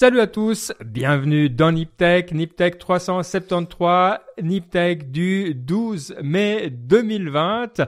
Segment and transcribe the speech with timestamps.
[0.00, 7.82] Salut à tous, bienvenue dans Niptech, Niptech 373, Niptech du 12 mai 2020.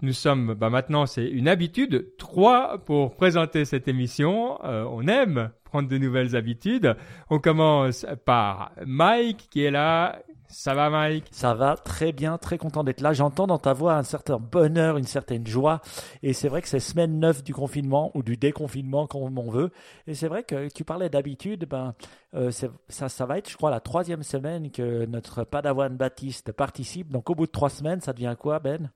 [0.00, 4.64] Nous sommes, bah maintenant c'est une habitude, trois pour présenter cette émission.
[4.64, 6.94] Euh, on aime prendre de nouvelles habitudes.
[7.30, 10.20] On commence par Mike qui est là.
[10.48, 11.26] Ça va Mike?
[11.30, 13.12] Ça va très bien, très content d'être là.
[13.12, 15.80] J'entends dans ta voix un certain bonheur, une certaine joie.
[16.22, 19.70] Et c'est vrai que c'est semaine 9 du confinement ou du déconfinement, comme on veut.
[20.06, 21.94] Et c'est vrai que tu parlais d'habitude, ben,
[22.34, 27.10] euh, ça, ça va être, je crois, la troisième semaine que notre Padawan Baptiste participe.
[27.10, 28.90] Donc au bout de trois semaines, ça devient quoi Ben?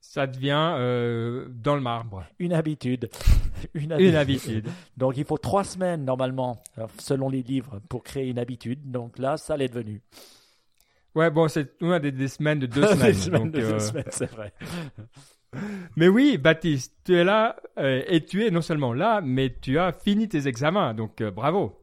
[0.00, 2.24] Ça devient euh, dans le marbre.
[2.38, 3.10] Une habitude.
[3.74, 4.08] une habitude.
[4.08, 4.68] Une habitude.
[4.96, 6.62] Donc il faut trois semaines normalement,
[6.98, 8.90] selon les livres, pour créer une habitude.
[8.90, 10.02] Donc là, ça l'est devenu.
[11.14, 13.06] Ouais, bon, c'est des, des, semaines de deux semaines.
[13.12, 14.52] des semaines de deux euh, semaines, c'est vrai.
[15.96, 19.78] mais oui, Baptiste, tu es là euh, et tu es non seulement là, mais tu
[19.78, 20.94] as fini tes examens.
[20.94, 21.76] Donc bravo.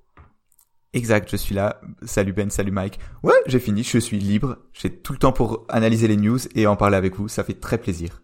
[0.97, 1.79] Exact, je suis là.
[2.01, 2.97] Salut Ben, salut Mike.
[3.21, 4.57] Ouais, j'ai fini, je suis libre.
[4.73, 7.27] J'ai tout le temps pour analyser les news et en parler avec vous.
[7.27, 8.23] Ça fait très plaisir.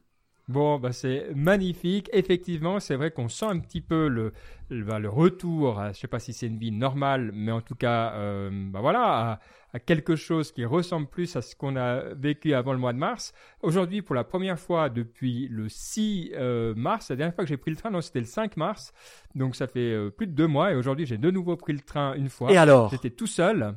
[0.49, 2.09] Bon, bah c'est magnifique.
[2.11, 4.33] Effectivement, c'est vrai qu'on sent un petit peu le,
[4.69, 5.81] le, bah, retour.
[5.93, 9.39] Je sais pas si c'est une vie normale, mais en tout cas, euh, bah voilà,
[9.73, 12.99] à quelque chose qui ressemble plus à ce qu'on a vécu avant le mois de
[12.99, 13.33] mars.
[13.61, 17.57] Aujourd'hui, pour la première fois depuis le 6 euh, mars, la dernière fois que j'ai
[17.57, 18.93] pris le train, non, c'était le 5 mars,
[19.33, 21.79] donc ça fait euh, plus de deux mois, et aujourd'hui j'ai de nouveau pris le
[21.79, 22.51] train une fois.
[22.51, 22.89] Et alors?
[22.91, 23.75] J'étais tout seul.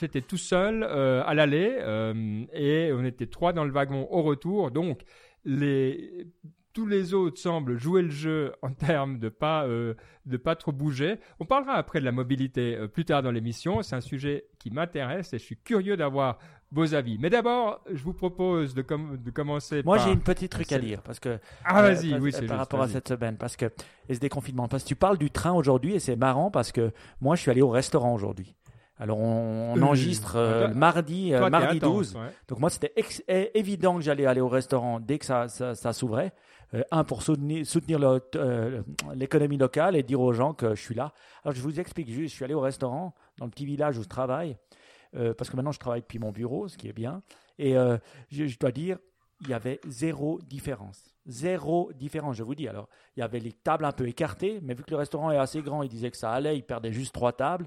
[0.00, 1.78] J'étais tout seul euh, à l'aller
[2.52, 4.70] et on était trois dans le wagon au retour.
[4.70, 5.00] Donc
[5.44, 6.26] les
[6.78, 9.94] tous les autres semblent jouer le jeu en termes de pas euh,
[10.26, 11.18] de pas trop bouger.
[11.40, 13.82] On parlera après de la mobilité euh, plus tard dans l'émission.
[13.82, 16.38] C'est un sujet qui m'intéresse et je suis curieux d'avoir
[16.70, 17.18] vos avis.
[17.18, 19.82] Mais d'abord, je vous propose de, de commencer.
[19.84, 22.58] Moi, j'ai une petite truc à dire parce que ah vas-y, euh, oui, c'est par
[22.58, 23.66] rapport à cette semaine parce que
[24.08, 24.68] et ce déconfinement.
[24.68, 27.50] Parce que tu parles du train aujourd'hui et c'est marrant parce que moi, je suis
[27.50, 28.54] allé au restaurant aujourd'hui.
[28.98, 32.18] Alors on, enregistre mardi, mardi 12.
[32.48, 32.92] Donc moi c'était
[33.54, 36.32] évident que j'allais aller au restaurant dès que ça, ça, ça s'ouvrait.
[36.74, 37.98] Euh, un pour soutenir, soutenir
[38.36, 38.82] euh,
[39.14, 41.12] l'économie locale et dire aux gens que je suis là.
[41.42, 44.02] Alors je vous explique juste, je suis allé au restaurant dans le petit village où
[44.02, 44.56] je travaille,
[45.16, 47.22] euh, parce que maintenant je travaille depuis mon bureau, ce qui est bien,
[47.58, 47.74] et
[48.30, 48.98] je, dois dire,
[49.40, 51.02] il y avait zéro différence.
[51.26, 52.68] Zéro différence, je vous dis.
[52.68, 55.38] Alors, il y avait les tables un peu écartées, mais vu que le restaurant est
[55.38, 57.66] assez grand, il disait que ça allait, il perdait juste trois tables.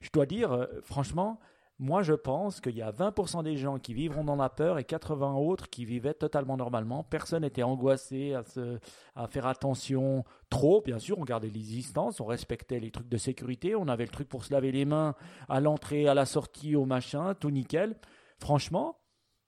[0.00, 1.38] Je dois dire, franchement,
[1.80, 4.84] moi, je pense qu'il y a 20% des gens qui vivront dans la peur et
[4.84, 7.04] 80 autres qui vivaient totalement normalement.
[7.04, 8.80] Personne n'était angoissé à, se,
[9.14, 10.82] à faire attention trop.
[10.82, 14.10] Bien sûr, on gardait les distances, on respectait les trucs de sécurité, on avait le
[14.10, 15.14] truc pour se laver les mains
[15.48, 17.94] à l'entrée, à la sortie, au machin, tout nickel.
[18.40, 18.98] Franchement,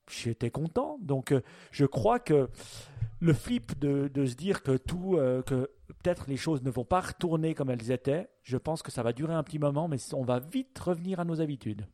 [0.09, 0.99] j'étais content.
[1.01, 1.41] Donc, euh,
[1.71, 2.49] je crois que
[3.19, 5.69] le flip de, se dire que tout, euh, que
[6.01, 9.13] peut-être les choses ne vont pas retourner comme elles étaient, je pense que ça va
[9.13, 11.87] durer un petit moment, mais on va vite revenir à nos habitudes.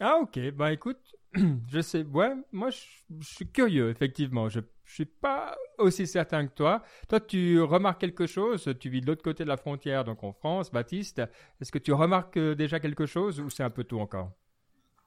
[0.00, 1.16] Ah ok, bah écoute,
[1.68, 2.78] je sais, ouais, moi je,
[3.20, 4.48] suis curieux, effectivement.
[4.48, 6.82] Je, je suis pas aussi certain que toi.
[7.08, 10.32] Toi, tu remarques quelque chose, tu vis de l'autre côté de la frontière, donc en
[10.32, 11.20] France, Baptiste.
[11.60, 14.30] Est-ce que tu remarques euh, déjà quelque chose ou c'est un peu tôt encore?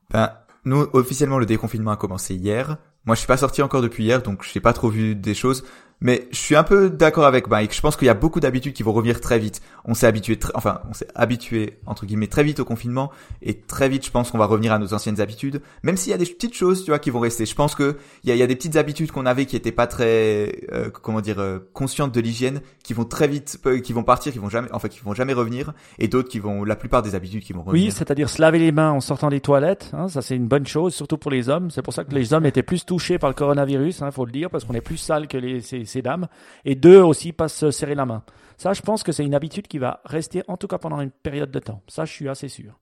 [0.09, 2.77] Ben, nous, officiellement, le déconfinement a commencé hier.
[3.05, 5.33] Moi, je suis pas sorti encore depuis hier, donc je n'ai pas trop vu des
[5.33, 5.63] choses.
[6.01, 7.75] Mais je suis un peu d'accord avec Mike.
[7.75, 9.61] Je pense qu'il y a beaucoup d'habitudes qui vont revenir très vite.
[9.85, 13.87] On s'est habitué, enfin, on s'est habitué entre guillemets très vite au confinement et très
[13.87, 15.61] vite, je pense qu'on va revenir à nos anciennes habitudes.
[15.83, 17.45] Même s'il y a des petites choses, tu vois, qui vont rester.
[17.45, 19.71] Je pense que il y a, y a, des petites habitudes qu'on avait qui étaient
[19.71, 23.93] pas très, euh, comment dire, euh, conscientes de l'hygiène, qui vont très vite, euh, qui
[23.93, 26.75] vont partir, qui vont jamais, enfin, qui vont jamais revenir, et d'autres qui vont, la
[26.75, 27.85] plupart des habitudes qui vont revenir.
[27.85, 29.91] Oui, c'est-à-dire se laver les mains en sortant des toilettes.
[29.93, 31.69] Hein, ça, c'est une bonne chose, surtout pour les hommes.
[31.69, 34.31] C'est pour ça que les hommes étaient plus touchés par le coronavirus, hein, faut le
[34.31, 36.27] dire, parce qu'on est plus sale que les, ces, ces dames.
[36.65, 38.23] Et deux aussi, pas se serrer la main.
[38.57, 41.11] Ça, je pense que c'est une habitude qui va rester, en tout cas pendant une
[41.11, 41.81] période de temps.
[41.87, 42.79] Ça, je suis assez sûr.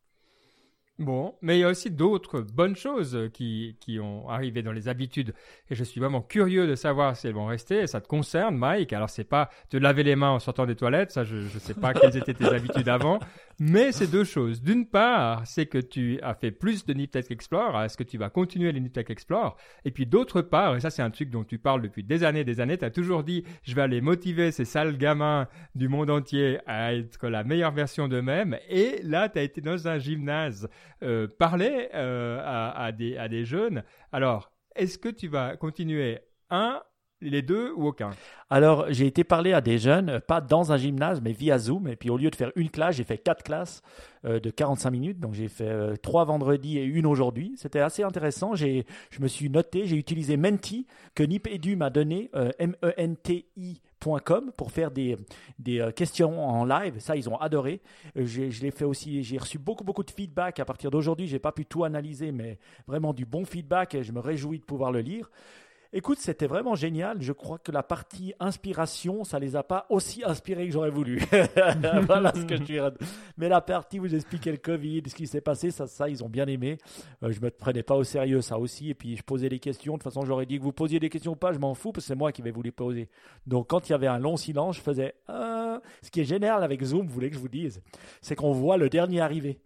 [1.00, 4.90] Bon, mais il y a aussi d'autres bonnes choses qui, qui ont arrivé dans les
[4.90, 5.34] habitudes.
[5.70, 7.88] Et je suis vraiment curieux de savoir si elles vont rester.
[7.88, 8.92] Ça te concerne, Mike.
[8.92, 11.12] Alors, c'est pas te laver les mains en sortant des toilettes.
[11.12, 13.20] Ça, je ne sais pas quelles étaient tes habitudes avant.
[13.62, 14.62] Mais c'est deux choses.
[14.62, 17.82] D'une part, c'est que tu as fait plus de Niptech Explore.
[17.84, 21.02] Est-ce que tu vas continuer les Niptech Explore Et puis d'autre part, et ça c'est
[21.02, 23.76] un truc dont tu parles depuis des années des années, tu as toujours dit je
[23.76, 28.58] vais aller motiver ces sales gamins du monde entier à être la meilleure version d'eux-mêmes.
[28.70, 30.70] Et là, tu as été dans un gymnase
[31.04, 33.84] euh, parler euh, à, à, des, à des jeunes.
[34.14, 36.20] Alors, est-ce que tu vas continuer
[36.50, 36.82] un
[37.22, 38.12] les deux ou aucun?
[38.50, 41.88] Alors, j'ai été parler à des jeunes, pas dans un gymnase, mais via Zoom.
[41.88, 43.82] Et puis, au lieu de faire une classe, j'ai fait quatre classes
[44.26, 45.20] euh, de 45 minutes.
[45.20, 47.54] Donc, j'ai fait euh, trois vendredis et une aujourd'hui.
[47.58, 48.56] C'était assez intéressant.
[48.56, 53.82] J'ai, je me suis noté, j'ai utilisé Menti, que Nip Edu m'a donné, euh, M-E-N-T-I
[54.00, 55.18] pour faire des,
[55.58, 57.00] des euh, questions en live.
[57.00, 57.82] Ça, ils ont adoré.
[58.18, 59.24] Euh, je l'ai fait aussi.
[59.24, 60.60] J'ai reçu beaucoup, beaucoup de feedback.
[60.60, 62.58] À partir d'aujourd'hui, j'ai pas pu tout analyser, mais
[62.88, 65.30] vraiment du bon feedback et je me réjouis de pouvoir le lire.
[65.92, 67.20] Écoute, c'était vraiment génial.
[67.20, 71.20] Je crois que la partie inspiration, ça les a pas aussi inspirés que j'aurais voulu.
[72.06, 72.92] voilà ce que je dirais.
[73.38, 76.30] Mais la partie où j'expliquais le Covid, ce qui s'est passé, ça, ça, ils ont
[76.30, 76.78] bien aimé.
[77.24, 78.92] Euh, je me prenais pas au sérieux, ça aussi.
[78.92, 79.94] Et puis, je posais des questions.
[79.94, 81.92] De toute façon, j'aurais dit que vous posiez des questions ou pas, je m'en fous,
[81.92, 83.10] parce que c'est moi qui vais vous les poser.
[83.48, 85.80] Donc, quand il y avait un long silence, je faisais, euh...
[86.04, 87.82] ce qui est génial avec Zoom, vous voulez que je vous dise,
[88.22, 89.60] c'est qu'on voit le dernier arriver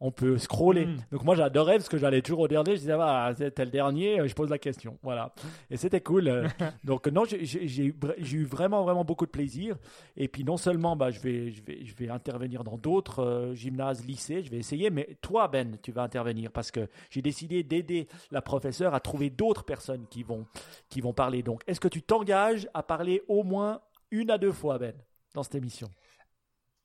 [0.00, 0.86] on peut scroller.
[0.86, 0.96] Hmm.
[1.12, 4.26] Donc moi j'adorais parce que j'allais toujours au dernier, je disais ah, c'était le dernier,
[4.26, 4.98] je pose la question.
[5.02, 5.34] Voilà.
[5.70, 6.48] Et c'était cool.
[6.84, 9.76] Donc non, j'ai eu vraiment vraiment beaucoup de plaisir.
[10.16, 13.54] Et puis non seulement bah, je, vais, je, vais, je vais intervenir dans d'autres euh,
[13.54, 17.62] gymnases, lycées, je vais essayer, mais toi Ben, tu vas intervenir parce que j'ai décidé
[17.62, 20.46] d'aider la professeure à trouver d'autres personnes qui vont,
[20.88, 21.42] qui vont parler.
[21.42, 23.80] Donc est-ce que tu t'engages à parler au moins
[24.10, 24.94] une à deux fois Ben
[25.34, 25.88] dans cette émission?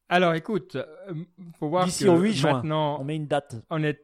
[0.10, 1.13] Alors écoute, euh,
[1.60, 3.56] faut voir que au 8 juin, maintenant, on met une date.
[3.69, 4.04] En, est,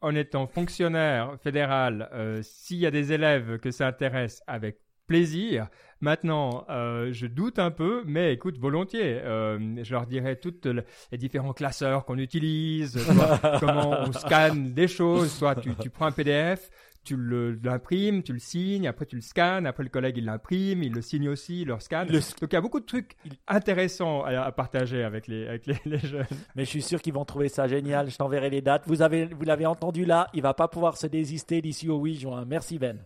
[0.00, 5.68] en étant fonctionnaire fédéral, euh, s'il y a des élèves que ça intéresse, avec plaisir.
[6.00, 9.20] Maintenant, euh, je doute un peu, mais écoute, volontiers.
[9.24, 13.00] je leur dirai toutes les différents classeurs qu'on utilise,
[13.60, 15.32] comment on scanne des choses.
[15.32, 16.70] Soit tu, tu prends un PDF,
[17.08, 20.92] tu l'imprimes, tu le signes, après tu le scannes, après le collègue il l'imprime, il
[20.92, 22.08] le signe aussi, il le scanne.
[22.08, 23.16] Donc il y a beaucoup de trucs
[23.46, 26.26] intéressants à, partager avec, les, avec les, jeunes.
[26.54, 28.10] Mais je suis sûr qu'ils vont trouver ça génial.
[28.10, 28.82] Je t'enverrai les dates.
[28.86, 32.20] Vous avez, vous l'avez entendu là, il va pas pouvoir se désister d'ici au 8
[32.20, 32.44] juin.
[32.46, 32.98] Merci Ben.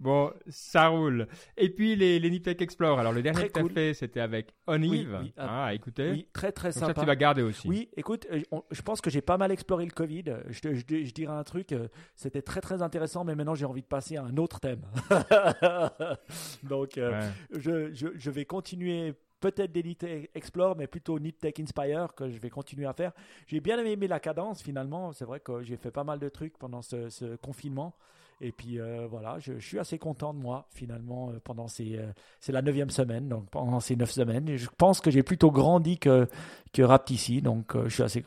[0.00, 1.26] Bon, ça roule.
[1.56, 3.00] Et puis les, les Niptech Explore.
[3.00, 5.18] Alors le dernier que tu as fait, c'était avec Onive.
[5.20, 6.10] Oui, ah, ah écoutez.
[6.10, 6.94] Oui, très très sympa.
[6.94, 7.68] Ça, tu vas garder aussi.
[7.68, 8.40] Oui, écoute, euh,
[8.70, 10.24] je pense que j'ai pas mal exploré le Covid.
[10.48, 13.82] Je, je, je dirais un truc, euh, c'était très très intéressant, mais maintenant j'ai envie
[13.82, 14.82] de passer à un autre thème.
[16.62, 22.14] Donc, euh, je, je, je vais continuer peut-être des Niptech Explore, mais plutôt Niptech Inspire
[22.14, 23.12] que je vais continuer à faire.
[23.46, 25.12] J'ai bien aimé la cadence finalement.
[25.12, 27.96] C'est vrai que j'ai fait pas mal de trucs pendant ce, ce confinement.
[28.40, 31.98] Et puis euh, voilà, je, suis assez content de moi finalement euh, pendant ces.
[31.98, 34.56] Euh, c'est la neuvième semaine, donc pendant ces neuf semaines.
[34.56, 36.28] je pense que j'ai plutôt grandi que,
[36.72, 38.24] que Raptici, donc je suis assez,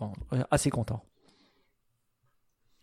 [0.50, 1.02] assez content.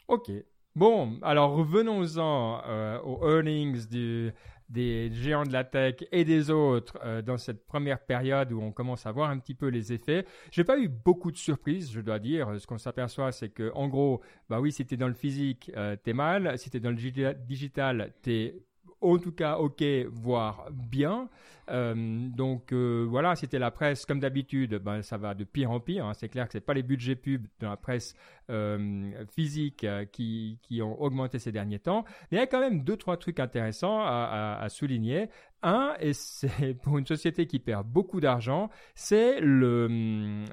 [0.08, 0.30] Ok.
[0.74, 4.32] Bon, alors revenons-en aux earnings du,
[4.68, 8.72] des géants de la tech et des autres euh, dans cette première période où on
[8.72, 10.26] commence à voir un petit peu les effets.
[10.50, 12.60] J'ai pas eu beaucoup de surprises, je dois dire.
[12.60, 16.12] Ce qu'on s'aperçoit, c'est que en gros, bah oui, si dans le physique, euh, t'es
[16.12, 16.58] mal.
[16.58, 18.62] Si t'es dans le digital, t'es
[19.00, 21.28] en tout cas ok, voire bien.
[21.70, 25.80] Euh, donc euh, voilà, c'était la presse comme d'habitude, ben, ça va de pire en
[25.80, 26.06] pire.
[26.06, 26.14] Hein.
[26.14, 28.14] C'est clair que c'est pas les budgets pub de la presse
[28.50, 32.04] euh, physique qui, qui ont augmenté ces derniers temps.
[32.30, 35.28] Mais il y a quand même deux trois trucs intéressants à souligner.
[35.62, 40.44] Un, et c'est pour une société qui perd beaucoup d'argent, c'est le,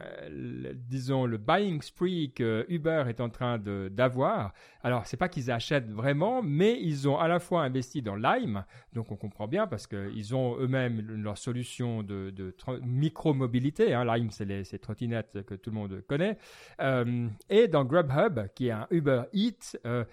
[0.76, 4.54] disons, le buying spree que Uber est en train d'avoir.
[4.84, 8.66] Alors, c'est pas qu'ils achètent vraiment, mais ils ont à la fois investi dans Lime,
[8.94, 13.94] donc on comprend bien parce qu'ils ont eux-mêmes leur solution de, de micro-mobilité.
[13.94, 14.06] Hein.
[14.06, 16.38] Lime, c'est les ces trottinettes que tout le monde connaît.
[16.82, 20.04] Euh, et dans Grubhub, qui est un Uber Eats, euh,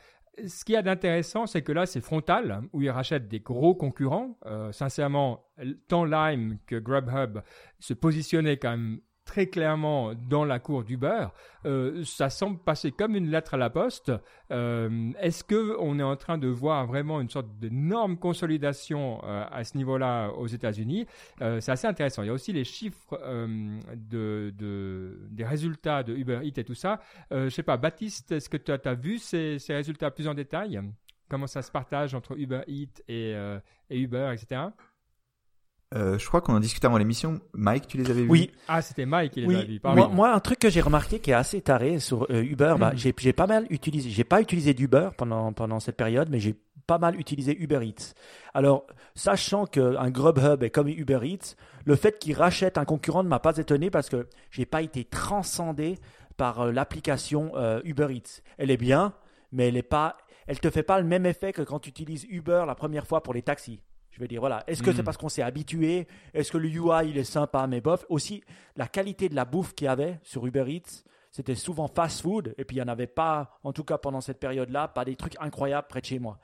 [0.46, 3.74] ce qu'il y a d'intéressant, c'est que là, c'est frontal, où ils rachètent des gros
[3.74, 4.38] concurrents.
[4.46, 5.44] Euh, sincèrement,
[5.88, 7.42] tant Lime que Grubhub
[7.78, 11.32] se positionnaient quand même très clairement dans la cour du beurre.
[11.64, 14.12] Euh, ça semble passer comme une lettre à la poste.
[14.50, 19.44] Euh, est-ce que on est en train de voir vraiment une sorte d'énorme consolidation euh,
[19.50, 21.06] à ce niveau-là aux États-Unis?
[21.38, 22.22] C'est assez intéressant.
[22.22, 23.18] Il y a aussi les chiffres
[23.96, 27.00] de, de, des résultats de Uber Eats et tout ça.
[27.30, 30.80] je sais pas, Baptiste, est-ce que tu as, vu ces, ces, résultats plus en détail?
[31.28, 33.32] Comment ça se partage entre Uber Eats et,
[33.90, 34.62] et Uber, etc.
[35.94, 37.40] Euh, je crois qu'on en discutait avant l'émission.
[37.52, 38.30] Mike, tu les avais vus?
[38.30, 38.50] Oui.
[38.68, 39.80] Ah, c'était Mike qui les avait vus.
[39.84, 42.92] Moi, moi, un truc que j'ai remarqué qui est assez taré sur euh, Uber, bah,
[42.92, 42.96] mm.
[42.96, 44.10] j'ai pas mal utilisé.
[44.10, 46.56] J'ai pas utilisé d'Uber pendant pendant cette période, mais j'ai
[46.86, 48.14] pas mal utilisé Uber Eats.
[48.54, 53.28] Alors, sachant qu'un Grubhub est comme Uber Eats, le fait qu'il rachète un concurrent ne
[53.28, 55.98] m'a pas étonné parce que j'ai pas été transcendé
[56.36, 57.52] par euh, l'application
[57.84, 58.42] Uber Eats.
[58.58, 59.12] Elle est bien,
[59.52, 62.26] mais elle est pas, elle te fait pas le même effet que quand tu utilises
[62.28, 63.80] Uber la première fois pour les taxis.
[64.12, 65.04] Je vais dire, voilà, est-ce que c'est hmm.
[65.04, 66.06] parce qu'on s'est habitué?
[66.34, 68.04] Est-ce que le UI, il est sympa, mais bof.
[68.08, 68.44] Aussi,
[68.76, 72.54] la qualité de la bouffe qu'il y avait sur Uber Eats, c'était souvent fast food,
[72.58, 75.16] et puis il n'y en avait pas, en tout cas pendant cette période-là, pas des
[75.16, 76.38] trucs incroyables près de chez moi.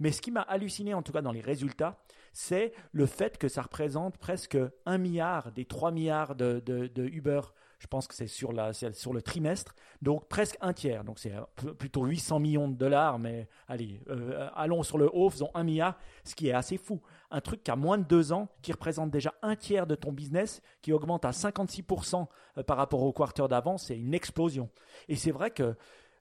[0.00, 2.02] Mais ce qui m'a halluciné, en tout cas dans les résultats,
[2.32, 7.04] c'est le fait que ça représente presque un milliard des 3 milliards de, de, de
[7.04, 7.40] Uber
[7.82, 8.52] Je pense que c'est sur,
[8.92, 9.74] sur le trimestre.
[10.02, 11.02] Donc presque un tiers.
[11.02, 11.32] Donc c'est
[11.78, 13.18] plutôt 800 millions de dollars.
[13.18, 17.00] Mais allez, euh, allons sur le haut, faisons un milliard, ce qui est assez fou.
[17.32, 20.12] Un truc qui a moins de deux ans, qui représente déjà un tiers de ton
[20.12, 24.70] business, qui augmente à 56% euh, par rapport au quarter d'avant, c'est une explosion.
[25.08, 25.74] Et c'est vrai que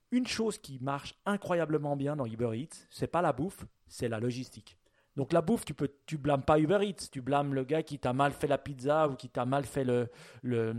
[0.09, 4.19] une chose qui marche incroyablement bien dans Uber Eats, c'est pas la bouffe, c'est la
[4.19, 4.79] logistique.
[5.15, 7.99] Donc la bouffe, tu peux, tu blâmes pas Uber Eats, tu blâmes le gars qui
[7.99, 10.09] t'a mal fait la pizza ou qui t'a mal fait le,
[10.41, 10.73] le,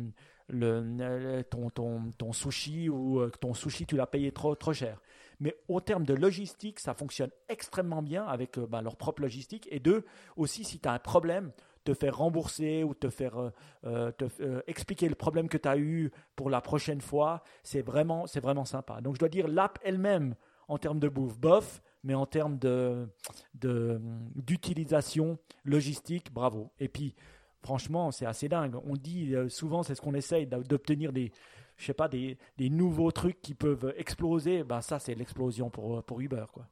[0.53, 5.01] le, ton, ton, ton, sushi ou euh, ton sushi tu l'as payé trop, trop cher.
[5.41, 9.67] Mais au terme de logistique, ça fonctionne extrêmement bien avec bah, leur propre logistique.
[9.71, 10.05] Et deux,
[10.37, 11.51] aussi si tu as un problème,
[11.85, 13.51] te faire rembourser ou te faire
[13.85, 14.25] euh, te,
[14.69, 18.65] expliquer le problème que tu as eu pour la prochaine fois, c'est vraiment, c'est vraiment
[18.65, 19.01] sympa.
[19.01, 20.37] Donc je dois dire, l'app elle-même,
[20.69, 23.09] en termes de bouffe, bof, mais en termes de,
[24.35, 26.71] d'utilisation logistique, bravo.
[26.79, 27.15] Et puis,
[27.63, 28.77] franchement, c'est assez dingue.
[28.85, 31.33] On dit euh, souvent, c'est ce qu'on essaye d'obtenir des,
[31.77, 34.65] je sais pas, des, des, nouveaux trucs qui peuvent exploser.
[34.65, 36.67] Ben ça, c'est l'explosion pour, pour Uber, quoi.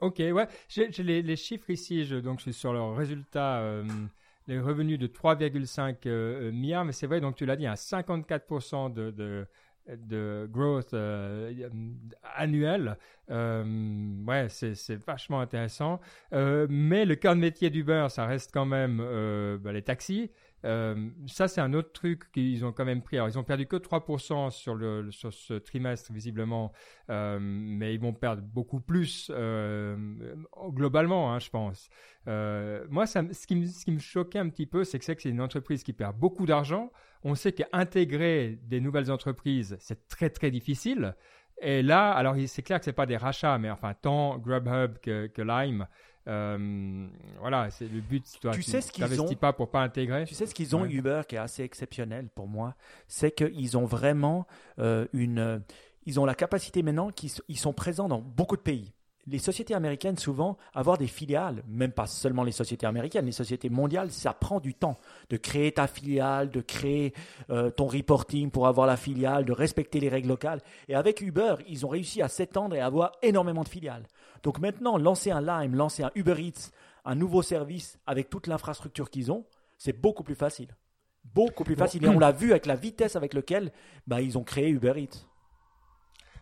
[0.00, 0.48] Ok, ouais.
[0.68, 2.04] J'ai, les, chiffres ici.
[2.04, 3.60] Je, donc, je suis sur leurs résultats.
[3.60, 3.84] Euh,
[4.46, 8.92] les revenus de 3,5 euh, milliards, mais c'est vrai, donc tu l'as dit, à 54%
[8.92, 9.46] de, de
[9.88, 11.52] de growth euh,
[12.36, 12.96] annuel.
[13.30, 13.64] Euh,
[14.26, 16.00] ouais, c'est vachement intéressant.
[16.32, 18.98] Euh, mais le cœur de métier d'Uber, ça reste quand même
[19.62, 20.30] bah, les taxis.
[21.26, 23.16] Ça, c'est un autre truc qu'ils ont quand même pris.
[23.16, 26.72] Alors, ils ont perdu que 3% sur, sur ce trimestre, visiblement,
[27.08, 29.30] mais ils vont perdre beaucoup plus
[30.70, 31.88] globalement, hein, je pense.
[32.90, 35.24] moi, ça, ce, qui me, ce qui me choquait un petit peu, c'est que c'est
[35.24, 36.90] une entreprise qui perd beaucoup d'argent
[37.24, 41.16] on sait qu'intégrer des nouvelles entreprises, c'est très très difficile.
[41.60, 45.42] Et là, alors c'est clair que c'est pas des rachats, mais enfin tant Grubhub que,
[45.42, 45.86] Lime,
[46.26, 47.06] euh,
[47.40, 48.24] voilà, c'est le but.
[48.40, 50.24] Toi, tu, sais ce qu'ils ont pas pour pas intégrer.
[50.24, 52.74] Tu sais ce qu'ils ont Uber qui est assez exceptionnel pour moi,
[53.08, 54.46] c'est qu'ils ont vraiment
[54.78, 55.62] euh, une,
[56.06, 58.92] ils ont la capacité maintenant qu'ils sont présents dans beaucoup de pays
[59.26, 63.70] les sociétés américaines, souvent, avoir des filiales, même pas seulement les sociétés américaines, les sociétés
[63.70, 64.98] mondiales, ça prend du temps
[65.30, 67.14] de créer ta filiale, de créer
[67.50, 70.60] euh, ton reporting pour avoir la filiale, de respecter les règles locales.
[70.88, 74.04] Et avec Uber, ils ont réussi à s'étendre et à avoir énormément de filiales.
[74.44, 76.70] Donc maintenant, lancer un Lime, lancer un Uber Eats,
[77.04, 79.44] un nouveau service avec toute l'infrastructure qu'ils ont,
[79.78, 80.68] c'est beaucoup plus facile.
[81.24, 82.04] Beaucoup plus facile.
[82.04, 83.72] Et on l'a vu avec la vitesse avec laquelle
[84.06, 85.26] bah, ils ont créé Uber Eats.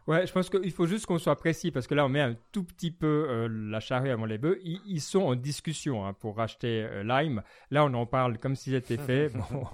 [0.08, 2.34] Ouais, je pense qu'il faut juste qu'on soit précis parce que là, on met un
[2.50, 4.58] tout petit peu euh, la charrue avant les bœufs.
[4.64, 7.42] Ils, sont en discussion hein, pour racheter euh, Lime.
[7.70, 9.28] Là, on en parle comme si c'était fait.
[9.28, 9.64] bon,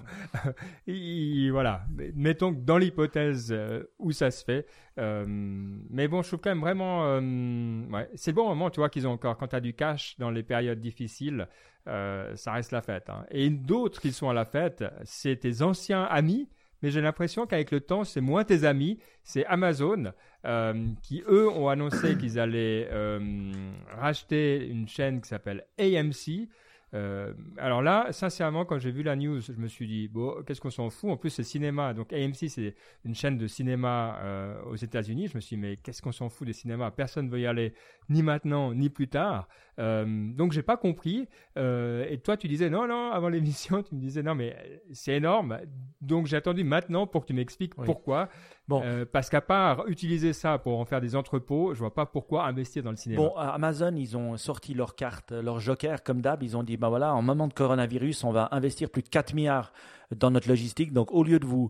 [1.51, 1.83] voilà.
[2.13, 4.67] Mettons que dans l'hypothèse euh, où ça se fait.
[4.97, 7.17] mais bon, je trouve quand même vraiment.
[7.17, 9.35] ouais, c'est bon moment, tu vois, qu'ils ont encore.
[9.37, 11.47] Quand tu as du cash dans les périodes difficiles,
[11.85, 13.09] ça reste la fête.
[13.09, 13.25] Hein.
[13.31, 16.47] Et d'autres qui sont à la fête, c'est tes anciens amis
[16.81, 20.13] mais j'ai l'impression qu'avec le temps, c'est moins tes amis, c'est Amazon
[20.45, 23.51] euh, qui, eux, ont annoncé qu'ils allaient euh,
[23.97, 26.47] racheter une chaîne qui s'appelle AMC.
[26.95, 30.61] Euh, alors là, sincèrement, quand j'ai vu la news, je me suis dit, bon, qu'est-ce
[30.61, 31.11] qu'on s'en fout?
[31.11, 31.93] En plus, c'est cinéma.
[31.93, 35.27] Donc AMC, c'est une chaîne de cinéma euh, aux États-Unis.
[35.27, 36.91] Je me suis dit, mais qu'est-ce qu'on s'en fout des cinémas?
[36.91, 37.73] Personne ne veut y aller,
[38.09, 39.47] ni maintenant, ni plus tard.
[39.79, 41.27] Euh, donc j'ai pas compris.
[41.57, 44.55] Euh, et toi, tu disais non, non, avant l'émission, tu me disais non, mais
[44.91, 45.59] c'est énorme.
[46.01, 48.29] Donc j'ai attendu maintenant pour que tu m'expliques pourquoi.
[48.67, 48.81] Bon.
[48.83, 52.45] Euh, parce qu'à part utiliser ça pour en faire des entrepôts, je vois pas pourquoi
[52.45, 53.21] investir dans le cinéma.
[53.21, 56.43] Bon, Amazon, ils ont sorti leur carte, leur joker, comme d'hab.
[56.43, 59.33] Ils ont dit, bah voilà, en moment de coronavirus, on va investir plus de 4
[59.33, 59.71] milliards
[60.15, 60.91] dans notre logistique.
[60.93, 61.69] Donc, au lieu de vous,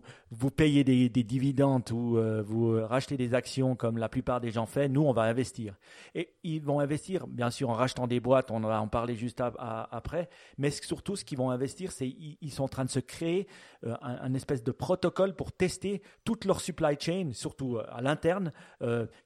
[0.50, 4.66] payer des, des dividendes ou euh, vous racheter des actions comme la plupart des gens
[4.66, 5.74] font, nous, on va investir.
[6.14, 9.42] Et ils vont investir, bien sûr, en rachetant des boîtes, on va en parler juste
[9.60, 10.28] après,
[10.58, 13.46] mais surtout, ce qu'ils vont investir, c'est ils, sont en train de se créer
[13.84, 18.52] euh, un, espèce de protocole pour tester toute leur supply chain, surtout euh, à l'interne,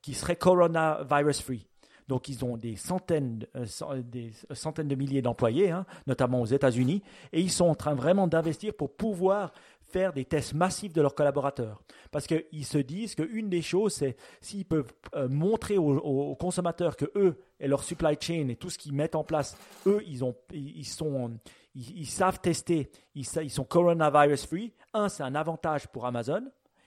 [0.03, 1.67] qui serait coronavirus free.
[2.09, 7.03] Donc ils ont des centaines, euh, des centaines de milliers d'employés, hein, notamment aux États-Unis,
[7.33, 11.15] et ils sont en train vraiment d'investir pour pouvoir faire des tests massifs de leurs
[11.15, 11.81] collaborateurs.
[12.11, 17.07] Parce qu'ils se disent qu'une des choses, c'est s'ils peuvent euh, montrer aux, consommateurs que
[17.15, 19.57] eux et leur supply chain et tout ce qu'ils mettent en place,
[19.87, 20.35] eux, ils, ont,
[20.83, 21.39] sont,
[21.75, 24.73] ils, savent tester, ils, ils sont coronavirus free.
[24.93, 26.43] Un, c'est un avantage pour Amazon.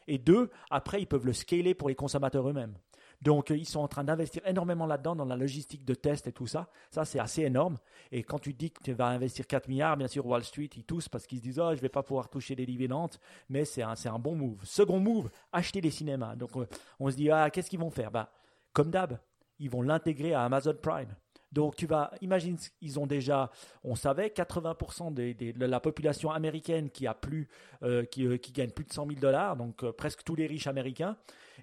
[0.08, 2.76] Et deux, après, ils peuvent le scaler pour les consommateurs eux-mêmes.
[3.22, 6.32] Donc, euh, ils sont en train d'investir énormément là-dedans, dans la logistique de test et
[6.32, 6.70] tout ça.
[6.92, 7.78] Ça, c'est assez énorme.
[8.12, 10.84] Et quand tu dis que tu vas investir 4 milliards, bien sûr, Wall Street, ils
[10.84, 13.16] toussent parce qu'ils se disent, oh, je vais pas pouvoir toucher des dividendes.
[13.50, 14.64] Mais c'est un, c'est un bon move.
[14.64, 16.36] Second move, acheter des cinémas.
[16.36, 16.68] Donc, euh,
[17.00, 18.12] on se dit, ah, qu'est-ce qu'ils vont faire?
[18.12, 18.32] Bah,
[18.72, 19.18] comme d'hab,
[19.60, 21.16] ils vont l'intégrer à Amazon Prime.
[21.50, 23.50] Donc tu vas, imagine, ils ont déjà,
[23.84, 27.48] on savait, 80% de la population américaine qui a plus,
[27.84, 31.16] euh, qui, qui, gagne plus de 100 000 dollars, donc presque tous les riches américains,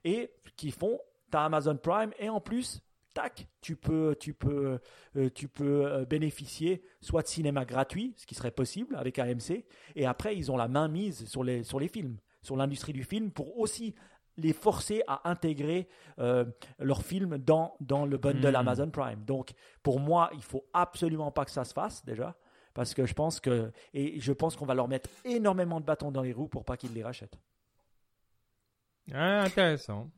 [0.02, 0.99] et qui font
[1.34, 2.80] ta Amazon Prime, et en plus,
[3.12, 4.78] tac, tu peux, tu peux,
[5.16, 9.64] euh, tu peux euh, bénéficier soit de cinéma gratuit, ce qui serait possible avec AMC,
[9.96, 13.02] et après ils ont la main mise sur les, sur les films, sur l'industrie du
[13.02, 13.96] film, pour aussi
[14.36, 15.88] les forcer à intégrer
[16.20, 16.44] euh,
[16.78, 18.54] leurs films dans, dans le bundle hmm.
[18.56, 19.24] Amazon Prime.
[19.24, 22.36] Donc pour moi, il faut absolument pas que ça se fasse déjà,
[22.74, 26.12] parce que je pense que et je pense qu'on va leur mettre énormément de bâtons
[26.12, 27.40] dans les roues pour pas qu'ils les rachètent.
[29.12, 30.12] Ah, intéressant.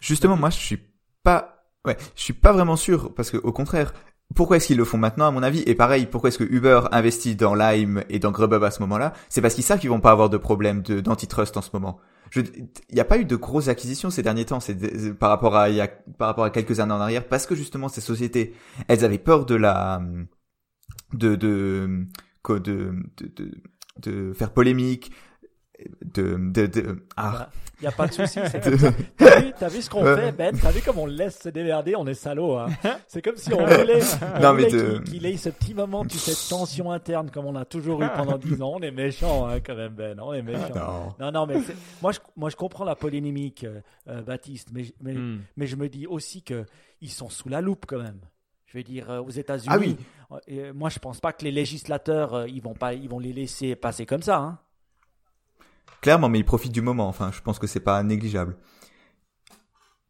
[0.00, 0.80] Justement, moi, je suis
[1.22, 3.94] pas Ouais, je suis pas vraiment sûr parce que au contraire,
[4.34, 5.62] pourquoi est-ce qu'ils le font maintenant à mon avis?
[5.66, 9.12] Et pareil, pourquoi est-ce que Uber investit dans Lime et dans Grubhub à ce moment-là?
[9.28, 12.00] C'est parce qu'ils savent qu'ils vont pas avoir de problème d'antitrust en ce moment.
[12.34, 15.70] Il n'y a pas eu de grosses acquisitions ces derniers temps, c'est par rapport à
[15.70, 18.52] y a, par rapport à quelques années en arrière, parce que justement ces sociétés,
[18.88, 20.02] elles avaient peur de la
[21.12, 21.88] de, de,
[22.58, 22.94] de,
[24.02, 25.12] de faire polémique,
[26.04, 27.48] de, de, de ah.
[27.78, 28.40] Il n'y a pas de souci.
[29.18, 30.56] T'as vu, as vu ce qu'on fait, Ben?
[30.58, 31.94] T'as vu comme on laisse se démerder?
[31.94, 32.56] On est salaud.
[32.56, 32.68] Hein
[33.06, 34.00] c'est comme si on voulait,
[35.04, 38.38] qu'il ait ce petit moment, tu sais, tension interne comme on a toujours eu pendant
[38.38, 38.72] 10 ans.
[38.76, 40.18] On est méchant hein, quand même, Ben.
[40.20, 41.14] On est méchant.
[41.20, 41.56] Non, non, mais
[42.00, 45.42] moi je, moi, je comprends la polémique, euh, euh, Baptiste, mais, mais, hmm.
[45.56, 48.20] mais je me dis aussi qu'ils sont sous la loupe quand même.
[48.64, 49.96] Je veux dire, euh, aux États-Unis, ah oui.
[50.74, 54.06] moi je pense pas que les législateurs, ils vont pas, ils vont les laisser passer
[54.06, 54.38] comme ça.
[54.38, 54.58] Hein
[56.00, 57.08] clairement, mais ils profitent du moment.
[57.08, 58.56] Enfin, je pense que c'est pas négligeable.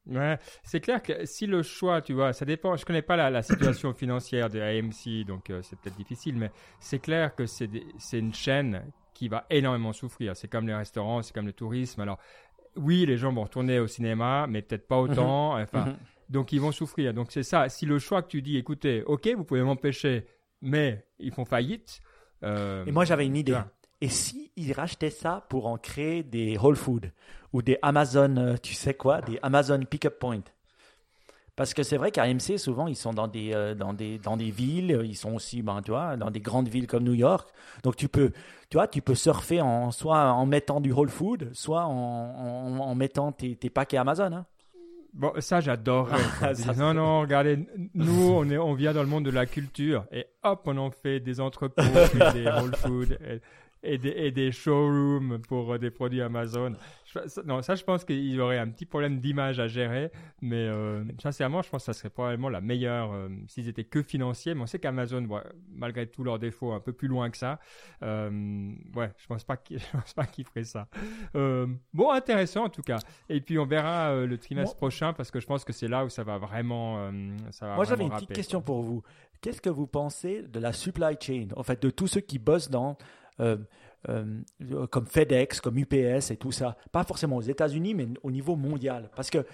[0.06, 2.76] Ouais, c'est clair que si le choix, tu vois, ça dépend.
[2.76, 7.00] Je connais pas la, situation financière de AMC, donc euh, c'est peut-être difficile, mais c'est
[7.00, 7.68] clair que c'est
[8.12, 10.36] une chaîne qui va énormément souffrir.
[10.36, 12.00] C'est comme les restaurants, c'est comme le tourisme.
[12.02, 12.18] Alors,
[12.76, 15.56] oui, les gens vont retourner au cinéma, mais peut-être pas autant.
[15.56, 15.62] Mhm.
[15.62, 15.96] Enfin, mhm.
[16.28, 17.12] donc ils vont souffrir.
[17.12, 17.68] Donc c'est ça.
[17.68, 20.26] Si le choix que tu dis, écoutez, ok, vous pouvez m'empêcher,
[20.60, 22.00] mais ils font faillite.
[22.42, 23.58] Euh, Et moi, j'avais une idée.
[24.00, 27.08] Et si ils rachetaient ça pour en créer des Whole Foods
[27.52, 30.42] ou des Amazon, euh, tu sais quoi, des Amazon Pickup Point
[31.56, 34.36] parce que c'est vrai qu'à AMC, souvent, ils sont dans des, euh, dans, des, dans
[34.36, 37.48] des villes, ils sont aussi, ben, tu vois, dans des grandes villes comme New York.
[37.82, 38.30] Donc, tu peux,
[38.68, 42.94] tu vois, tu peux surfer en, soit en mettant du Whole Food, soit en, en,
[42.94, 44.32] mettant tes, tes, paquets Amazon.
[44.34, 44.46] Hein.
[45.14, 46.10] Bon, ça, j'adore.
[46.76, 50.26] non, non, regardez, nous, on, est, on vient dans le monde de la culture et
[50.42, 51.82] hop, on en fait des entrepôts,
[52.34, 53.40] des Whole Food et
[53.98, 56.72] des, et des showrooms pour euh, des produits Amazon.
[57.44, 60.10] non, ça, je pense qu'il y aurait un petit problème d'image à gérer,
[60.42, 64.02] mais euh, sincèrement, je pense que ça serait probablement la meilleure euh, s'ils étaient que
[64.02, 64.54] financiers.
[64.54, 65.26] Mais on sait qu'Amazon,
[65.72, 67.58] malgré tous leurs défauts, un peu plus loin que ça.
[68.02, 70.88] ouais, je pense pas qu'il, pense pas qu'il ferait ça.
[71.32, 72.98] bon, intéressant en tout cas.
[73.28, 76.08] Et puis on verra le trimestre prochain parce que je pense que c'est là où
[76.08, 77.10] ça va vraiment.
[77.50, 79.02] ça va Moi, j'avais une petite question pour vous.
[79.40, 82.70] Qu'est-ce que vous pensez de la supply chain, en fait, de tous ceux qui bossent
[82.70, 82.96] dans
[83.40, 83.56] euh,
[84.08, 86.76] euh, comme FedEx, comme UPS et tout ça.
[86.92, 89.10] Pas forcément aux États-Unis, mais au niveau mondial.
[89.16, 89.44] Parce que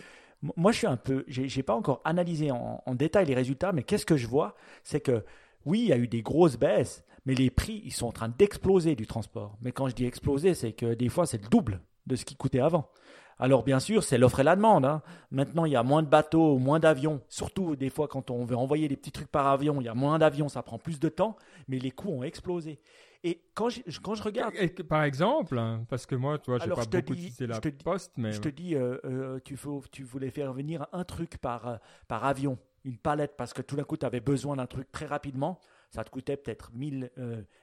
[0.56, 4.04] moi, je suis un peu, j'ai pas encore analysé en, détail les résultats, mais qu'est-ce
[4.04, 4.56] que je vois?
[4.82, 5.24] C'est que
[5.64, 8.28] oui, il y a eu des grosses baisses, mais les prix, ils sont en train
[8.28, 9.56] d'exploser du transport.
[9.62, 12.34] Mais quand je dis exploser, c'est que des fois, c'est le double de ce qui
[12.34, 12.90] coûtait avant.
[13.38, 14.84] Alors bien sûr, c'est l'offre et la demande.
[14.84, 15.02] Hein.
[15.30, 17.20] Maintenant, il y a moins de bateaux, moins d'avions.
[17.28, 19.94] Surtout des fois, quand on veut envoyer des petits trucs par avion, il y a
[19.94, 21.36] moins d'avions, ça prend plus de temps,
[21.68, 22.78] mais les coûts ont explosé.
[23.24, 24.54] Et quand je, quand je regarde.
[24.88, 28.32] par exemple, hein, parce que moi, toi, j'ai pas beaucoup utilisé la poste, mais.
[28.32, 31.76] Je te dis, euh, euh, tu, faut, tu voulais faire venir un truc par, euh,
[32.08, 35.06] par avion, une palette, parce que tout d'un coup, tu avais besoin d'un truc très
[35.06, 35.60] rapidement.
[35.90, 37.10] Ça te coûtait peut-être 1000,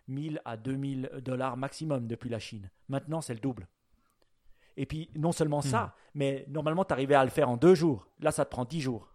[0.08, 2.70] 1000 à 2000 dollars maximum depuis la Chine.
[2.88, 3.68] Maintenant, c'est le double.
[4.78, 5.92] Et puis, non seulement ça, hmm.
[6.14, 8.08] mais normalement, tu arrivais à le faire en deux jours.
[8.20, 9.12] Là, ça te prend 10 jours.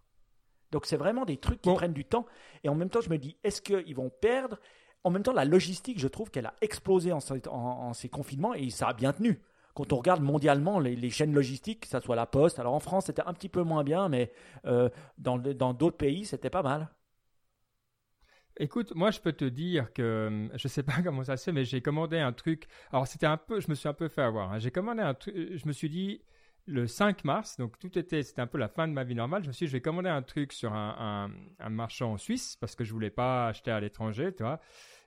[0.73, 2.27] Donc, c'est vraiment des trucs qui prennent du temps.
[2.65, 4.59] Et en même temps, je me dis, est-ce qu'ils vont perdre
[5.05, 8.89] en même temps, la logistique, je trouve qu'elle a explosé en, ces confinements et ça
[8.89, 9.41] a bien tenu.
[9.75, 13.07] Quand on regarde mondialement les, chaînes logistiques, que ce soit la Poste, alors en France
[13.07, 14.33] c'était un petit peu moins bien, mais
[14.67, 14.89] euh,
[15.19, 16.89] dans d'autres pays c'était pas mal.
[18.57, 21.53] Écoute, moi je peux te dire que hum, je sais pas comment ça se fait,
[21.53, 22.67] mais j'ai commandé un truc.
[22.93, 24.53] Alors c'était un peu, je me suis un peu fait avoir.
[24.53, 24.59] Hein.
[24.59, 26.23] J'ai commandé un truc, je me suis dit
[26.67, 29.43] le 5 mars, donc tout était, c'était un peu la fin de ma vie normale.
[29.43, 31.29] Je me suis dit, je vais commander un truc sur un
[31.69, 34.61] marchand en Suisse parce que je voulais pas acheter à l'étranger, tu vois.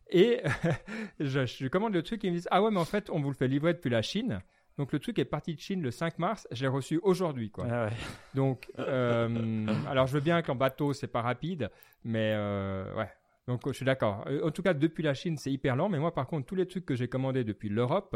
[0.10, 0.42] Et
[1.20, 3.30] je, commande le truc et ils me disent Ah ouais, mais en fait, on vous
[3.30, 4.42] le fait livrer depuis la Chine.
[4.78, 7.50] Donc le truc est parti de Chine le 5 mars, je l'ai reçu aujourd'hui.
[7.50, 7.66] quoi.
[7.70, 7.90] Ah
[8.36, 11.72] Donc, euh, alors je veux bien qu'en bateau, c'est pas rapide,
[12.04, 13.10] mais euh, ouais.
[13.48, 14.24] Donc je suis d'accord.
[14.28, 16.56] Euh, en tout cas, depuis la Chine, c'est hyper lent, mais moi par contre, tous
[16.56, 18.16] les trucs que j'ai commandés depuis l'Europe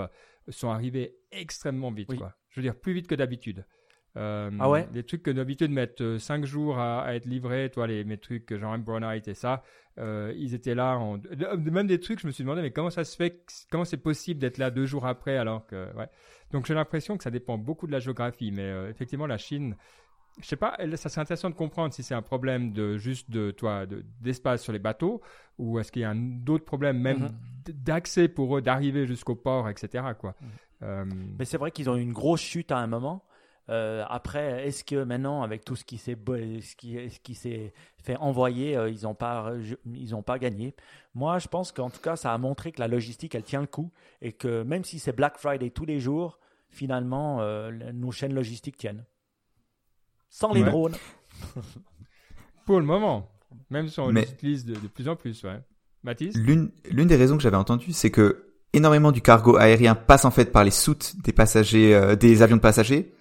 [0.49, 2.15] sont arrivés extrêmement vite.
[2.15, 2.35] Quoi.
[2.49, 3.65] Je veux dire, plus vite que d'habitude.
[4.17, 8.03] Euh, ah ouais Des trucs que d'habitude mettent 5 jours à, être livrés, toi, les,
[8.03, 9.63] mes trucs genre Embronite et ça,
[9.97, 10.97] ils étaient là.
[10.97, 11.19] En,
[11.57, 14.39] même des trucs, je me suis demandé, mais comment ça se fait, comment c'est possible
[14.39, 15.93] d'être là deux jours après alors que.
[15.95, 16.09] Ouais.
[16.51, 19.75] Donc j'ai l'impression que ça dépend beaucoup de la géographie, mais effectivement, la Chine,
[20.39, 23.51] je sais pas, ça serait intéressant de comprendre si c'est un problème de juste de
[23.51, 23.85] toi
[24.21, 25.21] d'espace sur les bateaux
[25.57, 27.73] ou est-ce qu'il y a d'autres problèmes même mhm.
[27.73, 30.03] d'accès pour eux d'arriver jusqu'au port, etc.
[30.17, 30.35] Quoi.
[30.41, 30.47] Mhm.
[30.83, 31.05] Euh,
[31.37, 33.23] Mais c'est vrai qu'ils ont eu une grosse chute à un moment.
[33.69, 37.73] Euh, après, est-ce que maintenant, avec tout ce qui s'est ce qui, ce qui s'est
[38.03, 39.53] fait envoyer, euh, ils n'ont pas
[39.93, 40.75] ils ont pas gagné?
[41.13, 43.67] Moi, je pense qu'en tout cas, ça a montré que la logistique, elle tient le
[43.67, 47.41] coup et que même si c'est Black Friday tous les jours, finalement,
[47.93, 49.05] nos chaînes logistiques tiennent
[50.31, 50.95] sans les drones.
[52.65, 53.29] Pour le moment,
[53.69, 55.59] même si on les utilise de, plus en plus, ouais.
[56.03, 56.35] Mathis?
[56.35, 60.51] L'une des raisons que j'avais entendues, c'est que énormément du cargo aérien passe en fait
[60.51, 63.13] par les soutes des passagers, euh, des avions de passagers.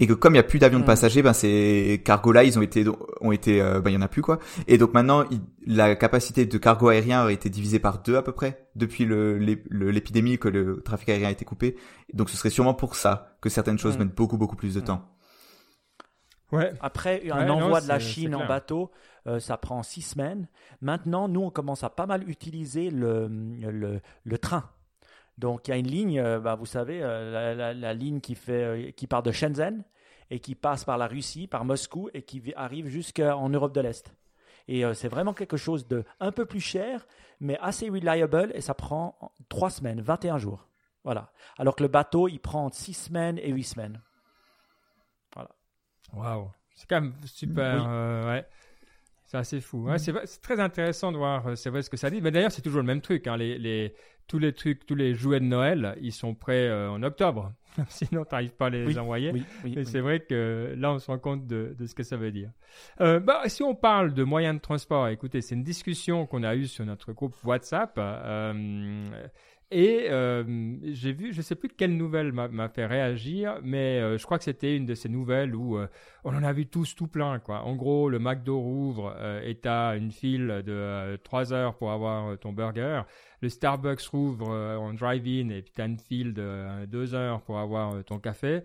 [0.00, 2.62] Et que comme il y a plus d'avions de passagers, ben ces cargos-là, ils ont
[2.62, 2.84] été,
[3.20, 4.38] ont été, euh, ben il y en a plus quoi.
[4.66, 5.24] Et donc maintenant,
[5.66, 10.38] la capacité de cargo aérien a été divisée par deux à peu près depuis l'épidémie
[10.38, 11.76] que le trafic aérien a été coupé.
[12.14, 15.14] Donc ce serait sûrement pour ça que certaines choses mettent beaucoup beaucoup plus de temps.
[16.80, 18.90] Après un envoi de la Chine en bateau,
[19.26, 20.48] euh, ça prend six semaines.
[20.80, 23.28] Maintenant, nous, on commence à pas mal utiliser le,
[24.24, 24.70] le, train.
[25.38, 28.92] Donc, il y a une ligne, euh, bah, vous savez, euh, la, ligne qui, fait,
[28.96, 29.84] qui part de Shenzhen
[30.30, 34.14] et qui passe par la Russie, par Moscou et qui arrive jusqu'en Europe de l'Est.
[34.70, 37.06] Et c'est vraiment quelque chose de un peu plus cher,
[37.40, 40.68] mais assez reliable et ça prend trois semaines, 21 jours.
[41.04, 41.32] Voilà.
[41.56, 44.02] Alors que le bateau, il prend six semaines et huit semaines.
[46.12, 47.86] Waouh, c'est quand même super.
[47.88, 48.46] Euh, ouais.
[49.24, 49.84] C'est assez fou.
[49.84, 52.22] Ouais, c'est, très intéressant de voir, euh, c'est vrai ce que ça dit.
[52.22, 53.26] Mais d'ailleurs, c'est toujours le même truc.
[53.26, 53.36] Hein.
[53.36, 53.94] Les, les,
[54.28, 57.52] tous les trucs, tous les jouets de Noël, ils sont prêts euh, en octobre.
[57.88, 59.32] Sinon, tu n'arrives pas à les envoyer.
[59.64, 62.30] Et c'est vrai que là, on se rend compte de, de ce que ça veut
[62.30, 62.50] dire.
[63.00, 66.54] Euh, bah, si on parle de moyens de transport, écoutez, c'est une discussion qu'on a
[66.54, 67.94] eue sur notre groupe WhatsApp.
[67.96, 69.08] Euh,
[69.70, 70.08] et
[70.92, 74.74] j'ai vu, je sais plus quelle nouvelle m'a fait réagir, mais je crois que c'était
[74.74, 75.78] une de ces nouvelles où
[76.24, 77.38] on en a vu tous tout plein.
[77.38, 77.60] Quoi.
[77.60, 79.14] En gros, le McDo rouvre
[79.44, 83.02] et tu as une file de 3 heures pour avoir ton burger.
[83.40, 87.58] Le Starbucks rouvre en drive-in et puis tu as une file de 2 heures pour
[87.58, 88.62] avoir ton café.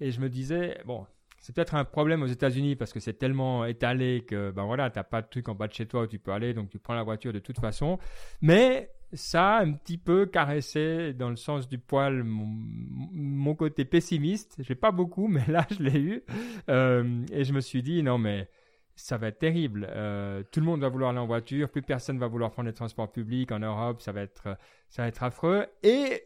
[0.00, 1.06] Et je me disais, bon,
[1.44, 5.02] c'est peut-être un problème aux États-Unis parce que c'est tellement étalé que ben voilà, t'as
[5.02, 6.94] pas de truc en bas de chez toi où tu peux aller, donc tu prends
[6.94, 7.98] la voiture de toute façon.
[8.40, 14.56] Mais ça a un petit peu caressé dans le sens du poil mon, côté pessimiste.
[14.60, 16.22] J'ai pas beaucoup, mais là je l'ai eu.
[16.70, 18.48] Euh, et je me suis dit, non mais
[18.96, 19.86] ça va être terrible.
[19.90, 22.74] Euh, tout le monde va vouloir aller en voiture, plus personne va vouloir prendre les
[22.74, 24.56] transports publics en Europe, ça va être,
[24.88, 25.66] ça va être affreux.
[25.82, 26.24] Et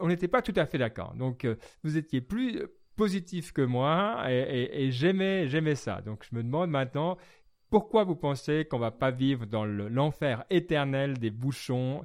[0.00, 1.14] on n'était pas tout à fait d'accord.
[1.14, 2.62] Donc euh, vous étiez plus
[2.96, 6.00] positif que moi et, j'aimais, j'aimais ça.
[6.02, 7.16] Donc je me demande maintenant
[7.70, 12.04] pourquoi vous pensez qu'on va pas vivre dans l'enfer éternel des bouchons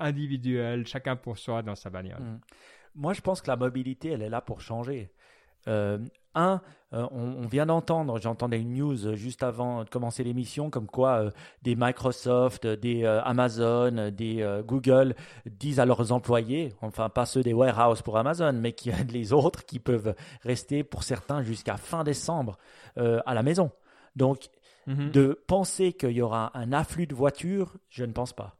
[0.00, 2.22] individuels, chacun pour soi dans sa bagnole?
[2.22, 2.38] Hmm.
[2.94, 5.10] Moi, je pense que la mobilité, elle est là pour changer.
[5.68, 5.98] Euh,
[6.36, 6.60] un,
[6.92, 11.30] euh, on, vient d'entendre, j'entendais une news juste avant de commencer l'émission, comme quoi euh,
[11.62, 18.02] des Microsoft, des Amazon, des Google disent à leurs employés, enfin pas ceux des warehouses
[18.02, 22.56] pour Amazon, mais qui les autres qui peuvent rester pour certains jusqu'à fin décembre
[22.96, 23.72] à la maison.
[24.14, 24.48] Donc
[24.86, 25.10] Mhm.
[25.10, 28.56] De penser qu'il y aura un afflux de voitures, je ne pense pas.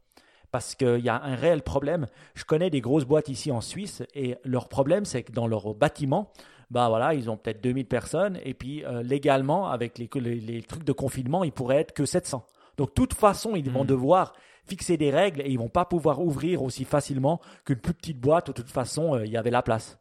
[0.51, 2.07] Parce qu'il y a un réel problème.
[2.33, 5.73] Je connais des grosses boîtes ici en Suisse et leur problème, c'est que dans leur
[5.73, 6.31] bâtiment,
[6.69, 10.83] bah voilà, ils ont peut-être 2000 personnes et puis euh, légalement, avec les, les, trucs
[10.83, 12.45] de confinement, ils pourraient être que 700.
[12.77, 13.87] Donc, de toute façon, ils vont mhm.
[13.87, 14.33] devoir
[14.65, 18.49] fixer des règles et ils vont pas pouvoir ouvrir aussi facilement qu'une plus petite boîte
[18.49, 19.97] où de toute façon, euh, il y avait la place.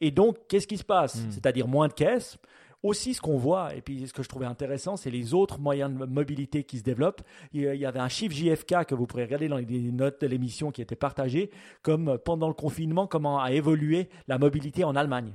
[0.00, 1.32] Et donc, qu'est-ce qui se passe mhm.
[1.32, 2.38] C'est-à-dire moins de caisses,
[2.84, 5.90] aussi, ce qu'on voit, et puis ce que je trouvais intéressant, c'est les autres moyens
[5.90, 7.22] de mobilité qui se développent.
[7.54, 10.70] Il y avait un chiffre JFK que vous pourrez regarder dans les notes de l'émission
[10.70, 11.50] qui était partagé,
[11.80, 15.34] comme pendant le confinement, comment a évolué la mobilité en Allemagne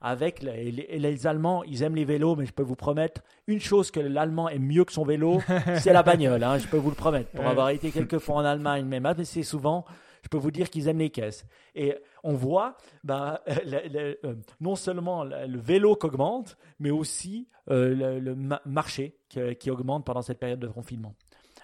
[0.00, 3.90] avec les, les, Allemands, ils aiment les vélos, mais je peux vous promettre une chose
[3.90, 5.40] que l'Allemand aime mieux que son vélo,
[5.76, 6.42] c'est la bagnole.
[6.42, 7.30] Hein, je peux vous le promettre.
[7.30, 9.84] Pour avoir été quelques fois en Allemagne, même assez souvent,
[10.22, 11.44] je peux vous dire qu'ils aiment les caisses.
[11.74, 14.14] Et on voit bah, euh,
[14.60, 18.34] non seulement le vélo qui augmente, mais aussi euh, le,
[18.64, 21.14] marché qui, augmente pendant cette période de confinement.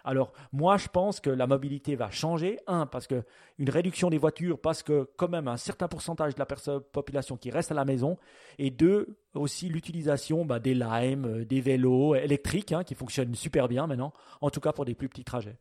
[0.06, 2.60] Alors moi, je pense que la mobilité va changer.
[2.68, 3.24] Un, parce que
[3.58, 6.46] une réduction des voitures, parce que quand même un certain pourcentage de la
[6.80, 8.16] population qui reste à la maison.
[8.58, 13.66] Et deux, aussi l'utilisation bah, des Lime, euh, des vélos électriques hein, qui fonctionnent super
[13.68, 15.58] bien maintenant, en tout cas pour des plus petits trajets.